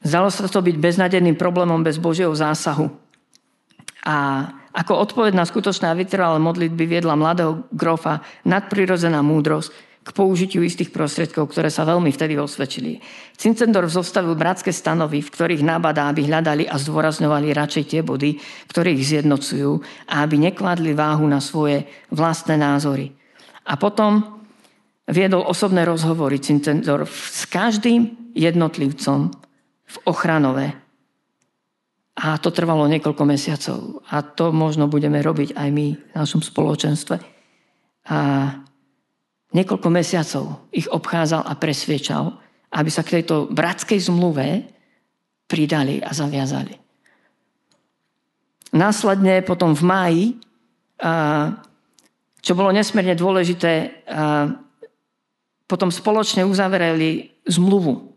zdalo 0.05 0.29
sa 0.29 0.45
to 0.45 0.61
byť 0.61 0.75
beznadenným 0.77 1.33
problémom 1.33 1.81
bez 1.81 1.97
Božieho 1.97 2.33
zásahu. 2.37 2.85
A 4.05 4.45
ako 4.75 4.93
odpoveď 5.01 5.33
na 5.33 5.47
skutočné 5.47 5.89
a 5.89 5.97
vytrvalé 5.97 6.37
modlitby 6.37 6.85
viedla 6.85 7.17
mladého 7.17 7.65
grofa 7.73 8.21
nadprirodzená 8.45 9.25
múdrosť, 9.25 9.71
k 10.05 10.09
použitiu 10.13 10.61
istých 10.61 10.93
prostriedkov, 10.93 11.49
ktoré 11.49 11.73
sa 11.73 11.81
veľmi 11.81 12.13
vtedy 12.13 12.37
osvedčili. 12.37 13.01
Cincendorf 13.33 13.89
zostavil 13.89 14.37
bratské 14.37 14.69
stanovy, 14.69 15.25
v 15.25 15.33
ktorých 15.33 15.65
nabadá, 15.65 16.13
aby 16.13 16.29
hľadali 16.29 16.69
a 16.69 16.77
zdôrazňovali 16.77 17.49
radšej 17.49 17.83
tie 17.89 18.01
body, 18.05 18.37
ktoré 18.69 18.93
ich 18.93 19.09
zjednocujú 19.09 19.81
a 20.05 20.21
aby 20.21 20.45
nekladli 20.45 20.93
váhu 20.93 21.25
na 21.25 21.41
svoje 21.41 21.89
vlastné 22.13 22.53
názory. 22.53 23.17
A 23.65 23.81
potom 23.81 24.45
viedol 25.09 25.41
osobné 25.41 25.81
rozhovory 25.81 26.37
Cincendorf 26.37 27.09
s 27.33 27.49
každým 27.49 28.33
jednotlivcom 28.37 29.33
v 29.85 29.95
ochranové. 30.05 30.77
A 32.15 32.37
to 32.37 32.53
trvalo 32.53 32.85
niekoľko 32.85 33.23
mesiacov. 33.25 34.05
A 34.13 34.21
to 34.21 34.53
možno 34.53 34.85
budeme 34.85 35.17
robiť 35.17 35.57
aj 35.57 35.69
my 35.73 35.87
v 35.97 36.13
našom 36.13 36.45
spoločenstve. 36.45 37.17
A 38.05 38.19
niekoľko 39.55 39.87
mesiacov 39.87 40.67
ich 40.75 40.91
obchádzal 40.91 41.47
a 41.47 41.53
presviečal, 41.55 42.35
aby 42.75 42.89
sa 42.91 43.07
k 43.07 43.21
tejto 43.21 43.47
bratskej 43.47 44.11
zmluve 44.11 44.67
pridali 45.47 46.03
a 46.03 46.11
zaviazali. 46.11 46.75
Následne 48.75 49.39
potom 49.47 49.71
v 49.71 49.83
máji 49.87 50.25
čo 52.45 52.53
bolo 52.53 52.71
nesmierne 52.71 53.17
dôležité, 53.17 54.05
potom 55.65 55.89
spoločne 55.89 56.45
uzavreli 56.45 57.33
zmluvu. 57.49 58.13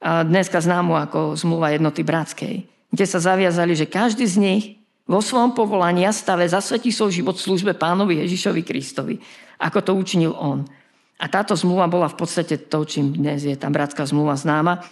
Dneska 0.00 0.62
známu 0.62 0.96
ako 0.96 1.36
zmluva 1.36 1.74
jednoty 1.74 2.00
bratskej, 2.00 2.64
kde 2.88 3.04
sa 3.04 3.20
zaviazali, 3.20 3.76
že 3.76 3.90
každý 3.90 4.24
z 4.24 4.36
nich 4.40 4.64
vo 5.10 5.18
svojom 5.18 5.50
povolaní 5.50 6.06
a 6.06 6.14
stave 6.14 6.46
zasvetí 6.46 6.94
svoj 6.94 7.10
život 7.10 7.34
službe 7.34 7.74
pánovi 7.74 8.22
Ježišovi 8.22 8.62
Kristovi, 8.62 9.18
ako 9.58 9.78
to 9.82 9.92
učinil 9.98 10.38
on. 10.38 10.62
A 11.18 11.26
táto 11.26 11.58
zmluva 11.58 11.90
bola 11.90 12.06
v 12.06 12.14
podstate 12.14 12.70
to, 12.70 12.86
čím 12.86 13.18
dnes 13.18 13.42
je 13.42 13.58
tá 13.58 13.66
bratská 13.66 14.06
zmluva 14.06 14.38
známa. 14.38 14.86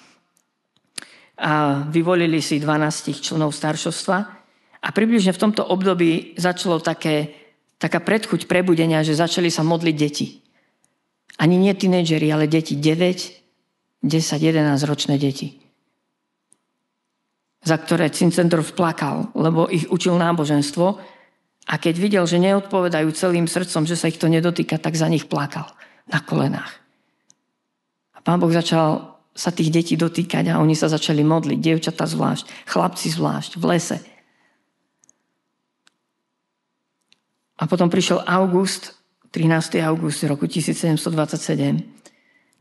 A 1.38 1.86
vyvolili 1.86 2.42
si 2.42 2.58
12 2.58 3.22
členov 3.22 3.54
staršovstva 3.54 4.16
a 4.82 4.88
približne 4.90 5.30
v 5.30 5.42
tomto 5.46 5.62
období 5.62 6.34
začalo 6.34 6.82
také, 6.82 7.30
taká 7.78 8.02
predchuť 8.02 8.50
prebudenia, 8.50 9.06
že 9.06 9.14
začali 9.14 9.54
sa 9.54 9.62
modliť 9.62 9.94
deti. 9.94 10.42
Ani 11.38 11.54
nie 11.54 11.70
tínejdžeri, 11.70 12.26
ale 12.34 12.50
deti 12.50 12.74
9, 12.74 14.02
10, 14.02 14.10
11 14.10 14.82
ročné 14.82 15.14
deti 15.14 15.67
za 17.62 17.76
ktoré 17.76 18.08
Cincendorf 18.14 18.72
plakal, 18.72 19.34
lebo 19.34 19.66
ich 19.66 19.86
učil 19.90 20.14
náboženstvo 20.14 20.86
a 21.68 21.74
keď 21.76 21.94
videl, 22.00 22.24
že 22.24 22.40
neodpovedajú 22.40 23.12
celým 23.12 23.44
srdcom, 23.44 23.84
že 23.84 23.98
sa 23.98 24.08
ich 24.08 24.16
to 24.16 24.30
nedotýka, 24.30 24.80
tak 24.80 24.96
za 24.96 25.10
nich 25.10 25.28
plakal 25.28 25.68
na 26.08 26.24
kolenách. 26.24 26.72
A 28.16 28.24
pán 28.24 28.40
Boh 28.40 28.48
začal 28.48 29.20
sa 29.36 29.54
tých 29.54 29.70
detí 29.70 29.94
dotýkať 29.94 30.50
a 30.50 30.58
oni 30.58 30.74
sa 30.74 30.90
začali 30.90 31.22
modliť, 31.22 31.58
dievčata 31.62 32.08
zvlášť, 32.08 32.66
chlapci 32.66 33.08
zvlášť, 33.14 33.50
v 33.60 33.64
lese. 33.70 33.98
A 37.58 37.66
potom 37.66 37.90
prišiel 37.90 38.22
august, 38.26 38.98
13. 39.30 39.78
august 39.84 40.24
roku 40.24 40.48
1727, 40.48 41.97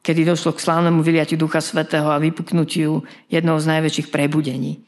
kedy 0.08 0.24
došlo 0.24 0.56
k 0.56 0.64
slávnemu 0.64 1.04
vyliatiu 1.04 1.36
Ducha 1.36 1.60
Svetého 1.60 2.08
a 2.08 2.16
vypuknutiu 2.16 3.04
jednoho 3.28 3.60
z 3.60 3.76
najväčších 3.76 4.08
prebudení 4.08 4.88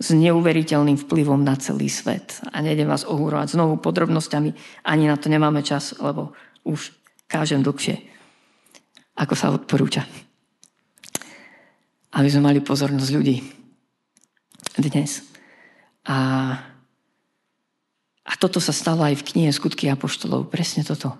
s 0.00 0.16
neuveriteľným 0.16 0.96
vplyvom 0.96 1.44
na 1.44 1.60
celý 1.60 1.92
svet. 1.92 2.40
A 2.48 2.64
nejdem 2.64 2.88
vás 2.88 3.04
ohúrovať 3.04 3.52
znovu 3.52 3.76
podrobnosťami, 3.84 4.80
ani 4.88 5.04
na 5.04 5.20
to 5.20 5.28
nemáme 5.28 5.60
čas, 5.60 5.92
lebo 6.00 6.32
už 6.64 6.96
kážem 7.28 7.60
dlhšie, 7.60 8.00
ako 9.20 9.34
sa 9.36 9.52
odporúča. 9.52 10.08
Aby 12.16 12.32
sme 12.32 12.48
mali 12.48 12.64
pozornosť 12.64 13.12
ľudí 13.12 13.44
dnes. 14.80 15.20
A, 16.08 16.16
a 18.24 18.32
toto 18.40 18.56
sa 18.56 18.72
stalo 18.72 19.04
aj 19.04 19.20
v 19.20 19.26
knihe 19.36 19.52
Skutky 19.52 19.92
Apoštolov. 19.92 20.48
Presne 20.48 20.80
toto. 20.80 21.12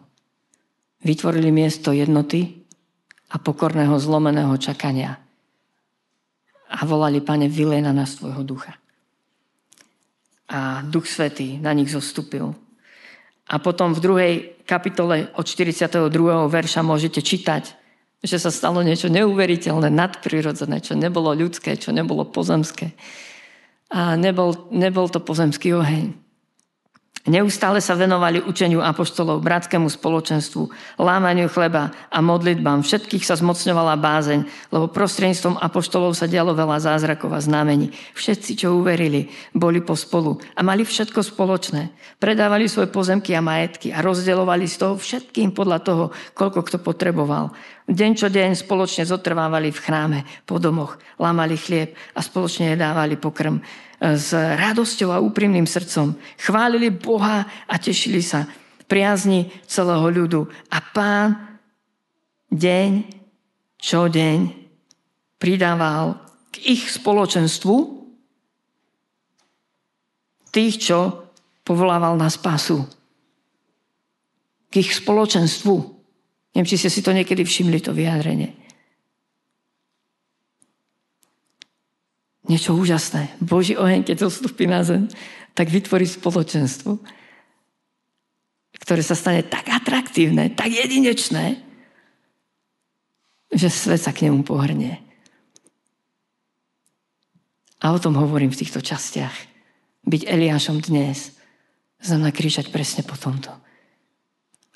Vytvorili 1.05 1.53
miesto 1.53 1.93
jednoty 1.93 2.60
a 3.31 3.37
pokorného 3.39 3.95
zlomeného 3.97 4.55
čakania 4.59 5.23
a 6.71 6.87
volali, 6.87 7.19
Pane, 7.19 7.51
vylej 7.51 7.83
na 7.83 7.91
nás 7.91 8.15
tvojho 8.15 8.47
ducha. 8.47 8.79
A 10.51 10.83
Duch 10.87 11.07
Svetý 11.11 11.59
na 11.59 11.75
nich 11.75 11.91
zostúpil. 11.91 12.55
A 13.51 13.59
potom 13.59 13.91
v 13.91 14.03
druhej 14.03 14.35
kapitole 14.63 15.27
od 15.35 15.43
42. 15.43 15.91
verša 16.47 16.87
môžete 16.87 17.19
čítať, 17.19 17.75
že 18.23 18.37
sa 18.39 18.55
stalo 18.55 18.87
niečo 18.87 19.11
neuveriteľné, 19.11 19.91
nadprirodzené, 19.91 20.79
čo 20.79 20.95
nebolo 20.95 21.35
ľudské, 21.35 21.75
čo 21.75 21.91
nebolo 21.91 22.23
pozemské. 22.23 22.95
A 23.91 24.15
nebol, 24.15 24.71
nebol 24.71 25.11
to 25.11 25.19
pozemský 25.19 25.75
oheň. 25.75 26.15
Neustále 27.29 27.85
sa 27.85 27.93
venovali 27.93 28.41
učeniu 28.41 28.81
apoštolov, 28.81 29.45
bratskému 29.45 29.93
spoločenstvu, 29.93 30.73
lámaniu 30.97 31.53
chleba 31.53 31.93
a 32.09 32.19
modlitbám. 32.25 32.81
Všetkých 32.81 33.29
sa 33.29 33.37
zmocňovala 33.37 34.01
bázeň, 34.01 34.41
lebo 34.73 34.89
prostredníctvom 34.89 35.61
apoštolov 35.61 36.17
sa 36.17 36.25
dialo 36.25 36.57
veľa 36.57 36.81
zázrakov 36.81 37.29
a 37.37 37.45
znamení. 37.45 37.93
Všetci, 38.17 38.65
čo 38.65 38.73
uverili, 38.81 39.29
boli 39.53 39.85
pospolu 39.85 40.41
a 40.57 40.65
mali 40.65 40.81
všetko 40.81 41.21
spoločné. 41.21 41.93
Predávali 42.17 42.73
svoje 42.73 42.89
pozemky 42.89 43.37
a 43.37 43.45
majetky 43.45 43.93
a 43.93 44.01
rozdeľovali 44.01 44.65
z 44.65 44.81
toho 44.81 44.97
všetkým 44.97 45.53
podľa 45.53 45.79
toho, 45.85 46.05
koľko 46.33 46.65
kto 46.73 46.81
potreboval. 46.81 47.53
Deň 47.85 48.11
čo 48.17 48.33
deň 48.33 48.57
spoločne 48.57 49.05
zotrvávali 49.05 49.69
v 49.69 49.83
chráme, 49.83 50.19
po 50.49 50.57
domoch, 50.57 50.97
lámali 51.21 51.61
chlieb 51.61 51.93
a 52.17 52.25
spoločne 52.25 52.73
jedávali 52.73 53.21
pokrm 53.21 53.61
s 54.01 54.33
radosťou 54.33 55.13
a 55.13 55.21
úprimným 55.21 55.69
srdcom. 55.69 56.17
Chválili 56.41 56.89
Boha 56.89 57.45
a 57.69 57.75
tešili 57.77 58.25
sa 58.25 58.49
priazni 58.89 59.53
celého 59.69 60.09
ľudu. 60.09 60.49
A 60.73 60.81
pán 60.81 61.61
deň 62.49 63.21
čo 63.81 64.13
deň 64.13 64.39
pridával 65.41 66.21
k 66.53 66.77
ich 66.77 66.93
spoločenstvu 66.93 67.77
tých, 70.53 70.75
čo 70.91 71.31
povolával 71.65 72.21
na 72.21 72.29
spasu. 72.29 72.85
K 74.69 74.85
ich 74.85 74.93
spoločenstvu. 74.93 75.75
Neviem, 76.53 76.69
či 76.69 76.77
ste 76.77 76.91
si 76.93 77.01
to 77.01 77.17
niekedy 77.17 77.47
všimli, 77.47 77.81
to 77.81 77.97
vyjadrenie. 77.97 78.60
Niečo 82.51 82.75
úžasné. 82.75 83.39
Boží 83.39 83.79
oheň, 83.79 84.03
keď 84.03 84.27
zostupí 84.27 84.67
na 84.67 84.83
zem, 84.83 85.07
tak 85.55 85.71
vytvorí 85.71 86.03
spoločenstvo, 86.03 86.99
ktoré 88.83 89.03
sa 89.07 89.15
stane 89.15 89.47
tak 89.47 89.71
atraktívne, 89.71 90.51
tak 90.51 90.75
jedinečné, 90.75 91.63
že 93.55 93.71
svet 93.71 94.03
sa 94.03 94.11
k 94.11 94.27
nemu 94.27 94.43
pohrnie. 94.43 94.99
A 97.81 97.95
o 97.95 98.03
tom 98.03 98.19
hovorím 98.19 98.51
v 98.51 98.61
týchto 98.61 98.83
častiach. 98.83 99.33
Byť 100.05 100.27
Eliášom 100.27 100.83
dnes 100.83 101.39
znamená 102.03 102.35
kričať 102.35 102.69
presne 102.75 103.07
po 103.07 103.17
tomto. 103.17 103.53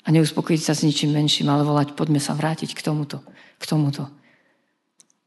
A 0.05 0.07
neuspokojiť 0.13 0.61
sa 0.61 0.73
s 0.77 0.85
ničím 0.85 1.13
menším, 1.13 1.49
ale 1.49 1.65
volať, 1.65 1.97
poďme 1.97 2.21
sa 2.21 2.37
vrátiť 2.37 2.77
k 2.77 2.81
tomuto, 2.81 3.25
k 3.57 3.63
tomuto. 3.65 4.09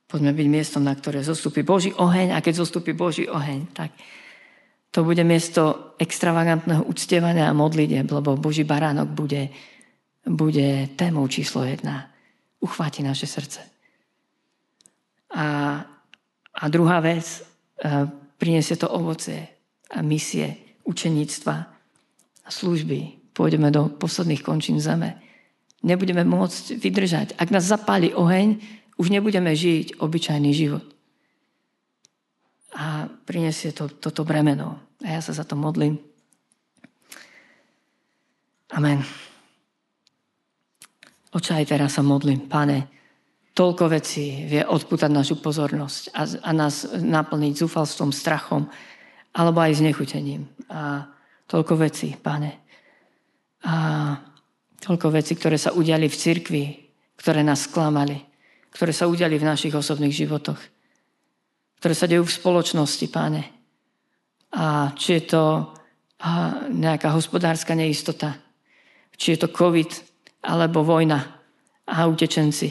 Poďme 0.09 0.33
byť 0.33 0.47
miestom, 0.49 0.83
na 0.89 0.97
ktoré 0.97 1.21
zostupí 1.21 1.61
Boží 1.61 1.93
oheň 1.93 2.33
a 2.33 2.41
keď 2.41 2.65
zostupí 2.65 2.97
Boží 2.97 3.29
oheň, 3.29 3.69
tak 3.77 3.93
to 4.89 5.05
bude 5.05 5.21
miesto 5.21 5.93
extravagantného 6.01 6.81
uctievania 6.89 7.53
a 7.53 7.57
modlitieb, 7.57 8.09
lebo 8.09 8.41
Boží 8.41 8.65
baránok 8.65 9.13
bude, 9.13 9.53
bude 10.25 10.89
témou 10.97 11.29
číslo 11.29 11.61
jedna. 11.69 12.09
Uchváti 12.65 13.05
naše 13.05 13.29
srdce. 13.29 13.61
A, 15.37 15.47
a 16.57 16.65
druhá 16.73 17.05
vec, 17.05 17.23
e, 17.29 17.41
priniesie 18.41 18.81
to 18.81 18.89
ovoce 18.89 19.45
a 19.93 20.01
misie, 20.01 20.57
učeníctva 20.89 21.57
a 22.45 22.49
služby. 22.49 23.29
Pôjdeme 23.37 23.69
do 23.69 23.93
posledných 23.93 24.41
končín 24.41 24.81
zeme. 24.81 25.21
Nebudeme 25.85 26.25
môcť 26.25 26.81
vydržať. 26.81 27.29
Ak 27.37 27.53
nás 27.53 27.69
zapáli 27.69 28.17
oheň, 28.17 28.78
už 28.99 29.15
nebudeme 29.15 29.55
žiť 29.55 30.03
obyčajný 30.03 30.51
život. 30.51 30.85
A 32.75 33.07
prinesie 33.25 33.71
to, 33.71 33.89
toto 33.89 34.27
bremeno. 34.27 34.77
A 35.07 35.17
ja 35.17 35.21
sa 35.23 35.33
za 35.33 35.47
to 35.47 35.55
modlím. 35.55 35.97
Amen. 38.75 39.01
Oče, 41.33 41.57
aj 41.57 41.67
teraz 41.71 41.97
sa 41.97 42.03
modlím. 42.05 42.51
Pane, 42.51 42.91
toľko 43.55 43.85
vecí 43.89 44.45
vie 44.45 44.61
odputať 44.67 45.11
našu 45.11 45.41
pozornosť 45.41 46.03
a, 46.13 46.23
a 46.45 46.51
nás 46.53 46.85
naplniť 46.93 47.65
zúfalstvom, 47.65 48.13
strachom 48.13 48.69
alebo 49.33 49.63
aj 49.63 49.79
znechutením. 49.79 50.45
A 50.69 51.07
toľko 51.49 51.75
vecí, 51.81 52.13
pane. 52.19 52.67
A 53.65 53.75
toľko 54.83 55.15
vecí, 55.15 55.33
ktoré 55.39 55.57
sa 55.57 55.73
udiali 55.73 56.11
v 56.11 56.19
cirkvi, 56.19 56.65
ktoré 57.17 57.41
nás 57.43 57.67
sklamali 57.67 58.28
ktoré 58.79 58.95
sa 58.95 59.11
udiali 59.11 59.35
v 59.43 59.49
našich 59.51 59.75
osobných 59.75 60.15
životoch, 60.15 60.61
ktoré 61.83 61.95
sa 61.99 62.07
dejú 62.07 62.23
v 62.23 62.31
spoločnosti, 62.31 63.11
páne. 63.11 63.43
A 64.55 64.95
či 64.95 65.19
je 65.19 65.35
to 65.35 65.75
nejaká 66.71 67.11
hospodárska 67.11 67.75
neistota, 67.75 68.39
či 69.19 69.35
je 69.35 69.43
to 69.43 69.51
COVID, 69.51 69.91
alebo 70.47 70.87
vojna 70.87 71.19
a 71.91 72.07
utečenci 72.07 72.71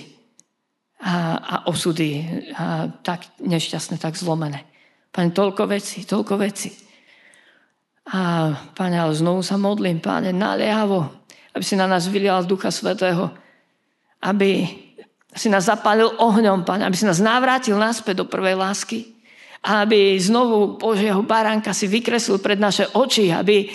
a, 1.03 1.36
a 1.43 1.55
osudy 1.68 2.24
a 2.55 2.88
tak 3.03 3.28
nešťastné, 3.43 3.99
tak 3.99 4.16
zlomené. 4.16 4.64
Pane, 5.12 5.36
toľko 5.36 5.68
veci, 5.68 6.08
toľko 6.08 6.39
veci. 6.39 6.72
A 8.16 8.55
Pane, 8.72 8.95
ale 8.95 9.12
znovu 9.12 9.43
sa 9.43 9.60
modlím, 9.60 9.99
Pane, 9.99 10.32
naliehavo, 10.32 11.28
aby 11.51 11.64
si 11.68 11.76
na 11.76 11.84
nás 11.84 12.08
vylial 12.08 12.47
Ducha 12.47 12.72
Svetého, 12.72 13.28
aby 14.24 14.87
si 15.38 15.48
nás 15.48 15.70
zapálil 15.70 16.10
ohňom, 16.18 16.66
Pane, 16.66 16.84
aby 16.84 16.98
si 16.98 17.06
nás 17.06 17.22
navrátil 17.22 17.78
naspäť 17.78 18.22
do 18.22 18.26
prvej 18.26 18.58
lásky. 18.58 19.16
Aby 19.62 20.18
znovu 20.18 20.78
Božieho 20.78 21.22
baránka 21.22 21.74
si 21.74 21.86
vykreslil 21.86 22.42
pred 22.42 22.58
naše 22.58 22.90
oči, 22.94 23.34
aby, 23.34 23.70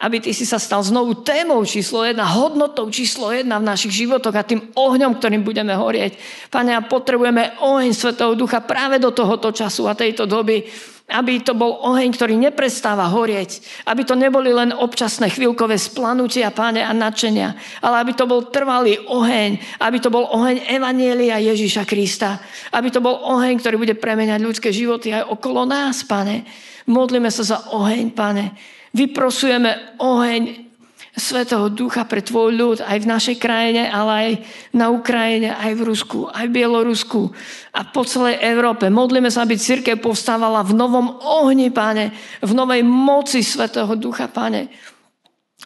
aby 0.00 0.16
ty 0.20 0.32
si 0.32 0.48
sa 0.48 0.60
stal 0.60 0.84
znovu 0.84 1.24
témou 1.24 1.64
číslo 1.64 2.04
jedna, 2.04 2.24
hodnotou 2.28 2.88
číslo 2.92 3.32
jedna 3.32 3.60
v 3.60 3.68
našich 3.68 4.04
životoch 4.04 4.32
a 4.32 4.44
tým 4.44 4.72
ohňom, 4.76 5.16
ktorým 5.16 5.44
budeme 5.44 5.72
horieť. 5.72 6.16
Pane, 6.52 6.76
a 6.76 6.84
potrebujeme 6.84 7.60
oheň 7.60 7.92
Svetého 7.92 8.32
Ducha 8.36 8.60
práve 8.64 9.00
do 9.00 9.12
tohoto 9.12 9.52
času 9.52 9.88
a 9.88 9.96
tejto 9.96 10.28
doby, 10.28 10.64
aby 11.12 11.44
to 11.44 11.52
bol 11.52 11.84
oheň, 11.84 12.16
ktorý 12.16 12.34
neprestáva 12.40 13.06
horieť. 13.12 13.60
Aby 13.84 14.08
to 14.08 14.16
neboli 14.16 14.48
len 14.50 14.72
občasné 14.72 15.28
chvíľkové 15.28 15.76
splanutia, 15.76 16.48
páne, 16.50 16.80
a 16.80 16.90
nadšenia, 16.96 17.80
ale 17.84 17.96
aby 18.00 18.12
to 18.16 18.24
bol 18.24 18.48
trvalý 18.48 18.96
oheň, 19.04 19.60
aby 19.84 19.98
to 20.00 20.08
bol 20.08 20.24
oheň 20.32 20.64
Evanielia 20.72 21.36
Ježíša 21.38 21.84
Krista, 21.84 22.40
aby 22.72 22.88
to 22.88 23.04
bol 23.04 23.20
oheň, 23.20 23.60
ktorý 23.60 23.76
bude 23.76 23.94
premeniať 23.94 24.40
ľudské 24.40 24.72
životy 24.72 25.12
aj 25.12 25.28
okolo 25.28 25.68
nás, 25.68 26.02
pane. 26.02 26.48
Modlíme 26.88 27.28
sa 27.28 27.44
za 27.44 27.58
oheň, 27.70 28.10
pane. 28.10 28.56
Vyprosujeme 28.96 30.00
oheň 30.00 30.71
Svetého 31.12 31.68
Ducha 31.68 32.08
pre 32.08 32.24
tvoj 32.24 32.56
ľud 32.56 32.78
aj 32.80 33.04
v 33.04 33.10
našej 33.12 33.36
krajine, 33.36 33.84
ale 33.84 34.12
aj 34.12 34.30
na 34.72 34.88
Ukrajine, 34.88 35.52
aj 35.52 35.76
v 35.76 35.84
Rusku, 35.84 36.24
aj 36.32 36.48
v 36.48 36.56
Bielorusku 36.56 37.28
a 37.76 37.84
po 37.84 38.08
celej 38.08 38.40
Európe. 38.40 38.88
Modlíme 38.88 39.28
sa, 39.28 39.44
aby 39.44 39.60
církev 39.60 40.00
povstávala 40.00 40.64
v 40.64 40.72
novom 40.72 41.20
ohni, 41.20 41.68
páne, 41.68 42.16
v 42.40 42.52
novej 42.56 42.80
moci 42.80 43.44
Svetého 43.44 43.92
Ducha, 44.00 44.32
páne. 44.32 44.72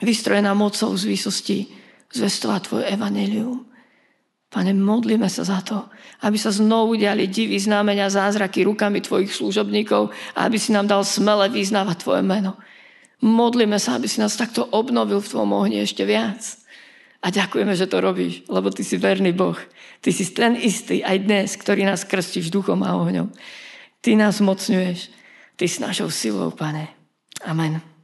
Vystrojená 0.03 0.51
mocou 0.51 0.91
z 0.99 1.07
výsosti 1.07 1.71
zvestovať 2.11 2.61
tvoj 2.67 2.83
evanelium. 2.91 3.71
Pane, 4.51 4.75
modlíme 4.75 5.31
sa 5.31 5.47
za 5.47 5.63
to, 5.63 5.79
aby 6.27 6.39
sa 6.39 6.51
znovu 6.51 6.99
diali 6.99 7.31
divy, 7.31 7.55
znamenia, 7.59 8.11
zázraky 8.11 8.67
rukami 8.67 8.99
tvojich 8.99 9.31
služobníkov 9.31 10.11
a 10.35 10.51
aby 10.51 10.59
si 10.59 10.75
nám 10.75 10.91
dal 10.91 11.07
smele 11.07 11.51
vyznávať 11.55 11.97
tvoje 12.03 12.23
meno. 12.27 12.59
Modlíme 13.25 13.81
sa, 13.81 13.97
aby 13.97 14.09
si 14.09 14.21
nás 14.21 14.37
takto 14.37 14.69
obnovil 14.69 15.25
v 15.25 15.31
tvojom 15.33 15.53
ohni 15.57 15.81
ešte 15.81 16.05
viac. 16.05 16.41
A 17.25 17.33
ďakujeme, 17.33 17.73
že 17.73 17.89
to 17.89 18.05
robíš, 18.05 18.45
lebo 18.47 18.69
ty 18.69 18.85
si 18.85 19.01
verný 19.01 19.33
Boh. 19.33 19.57
Ty 20.05 20.11
si 20.13 20.29
ten 20.31 20.55
istý 20.55 21.01
aj 21.01 21.25
dnes, 21.25 21.49
ktorý 21.57 21.89
nás 21.89 22.05
krstíš 22.05 22.53
duchom 22.53 22.85
a 22.85 22.95
ohňom. 22.95 23.33
Ty 24.05 24.21
nás 24.21 24.39
mocňuješ. 24.45 25.11
Ty 25.57 25.65
s 25.65 25.81
našou 25.81 26.13
silou, 26.13 26.53
pane. 26.53 26.93
Amen. 27.43 27.96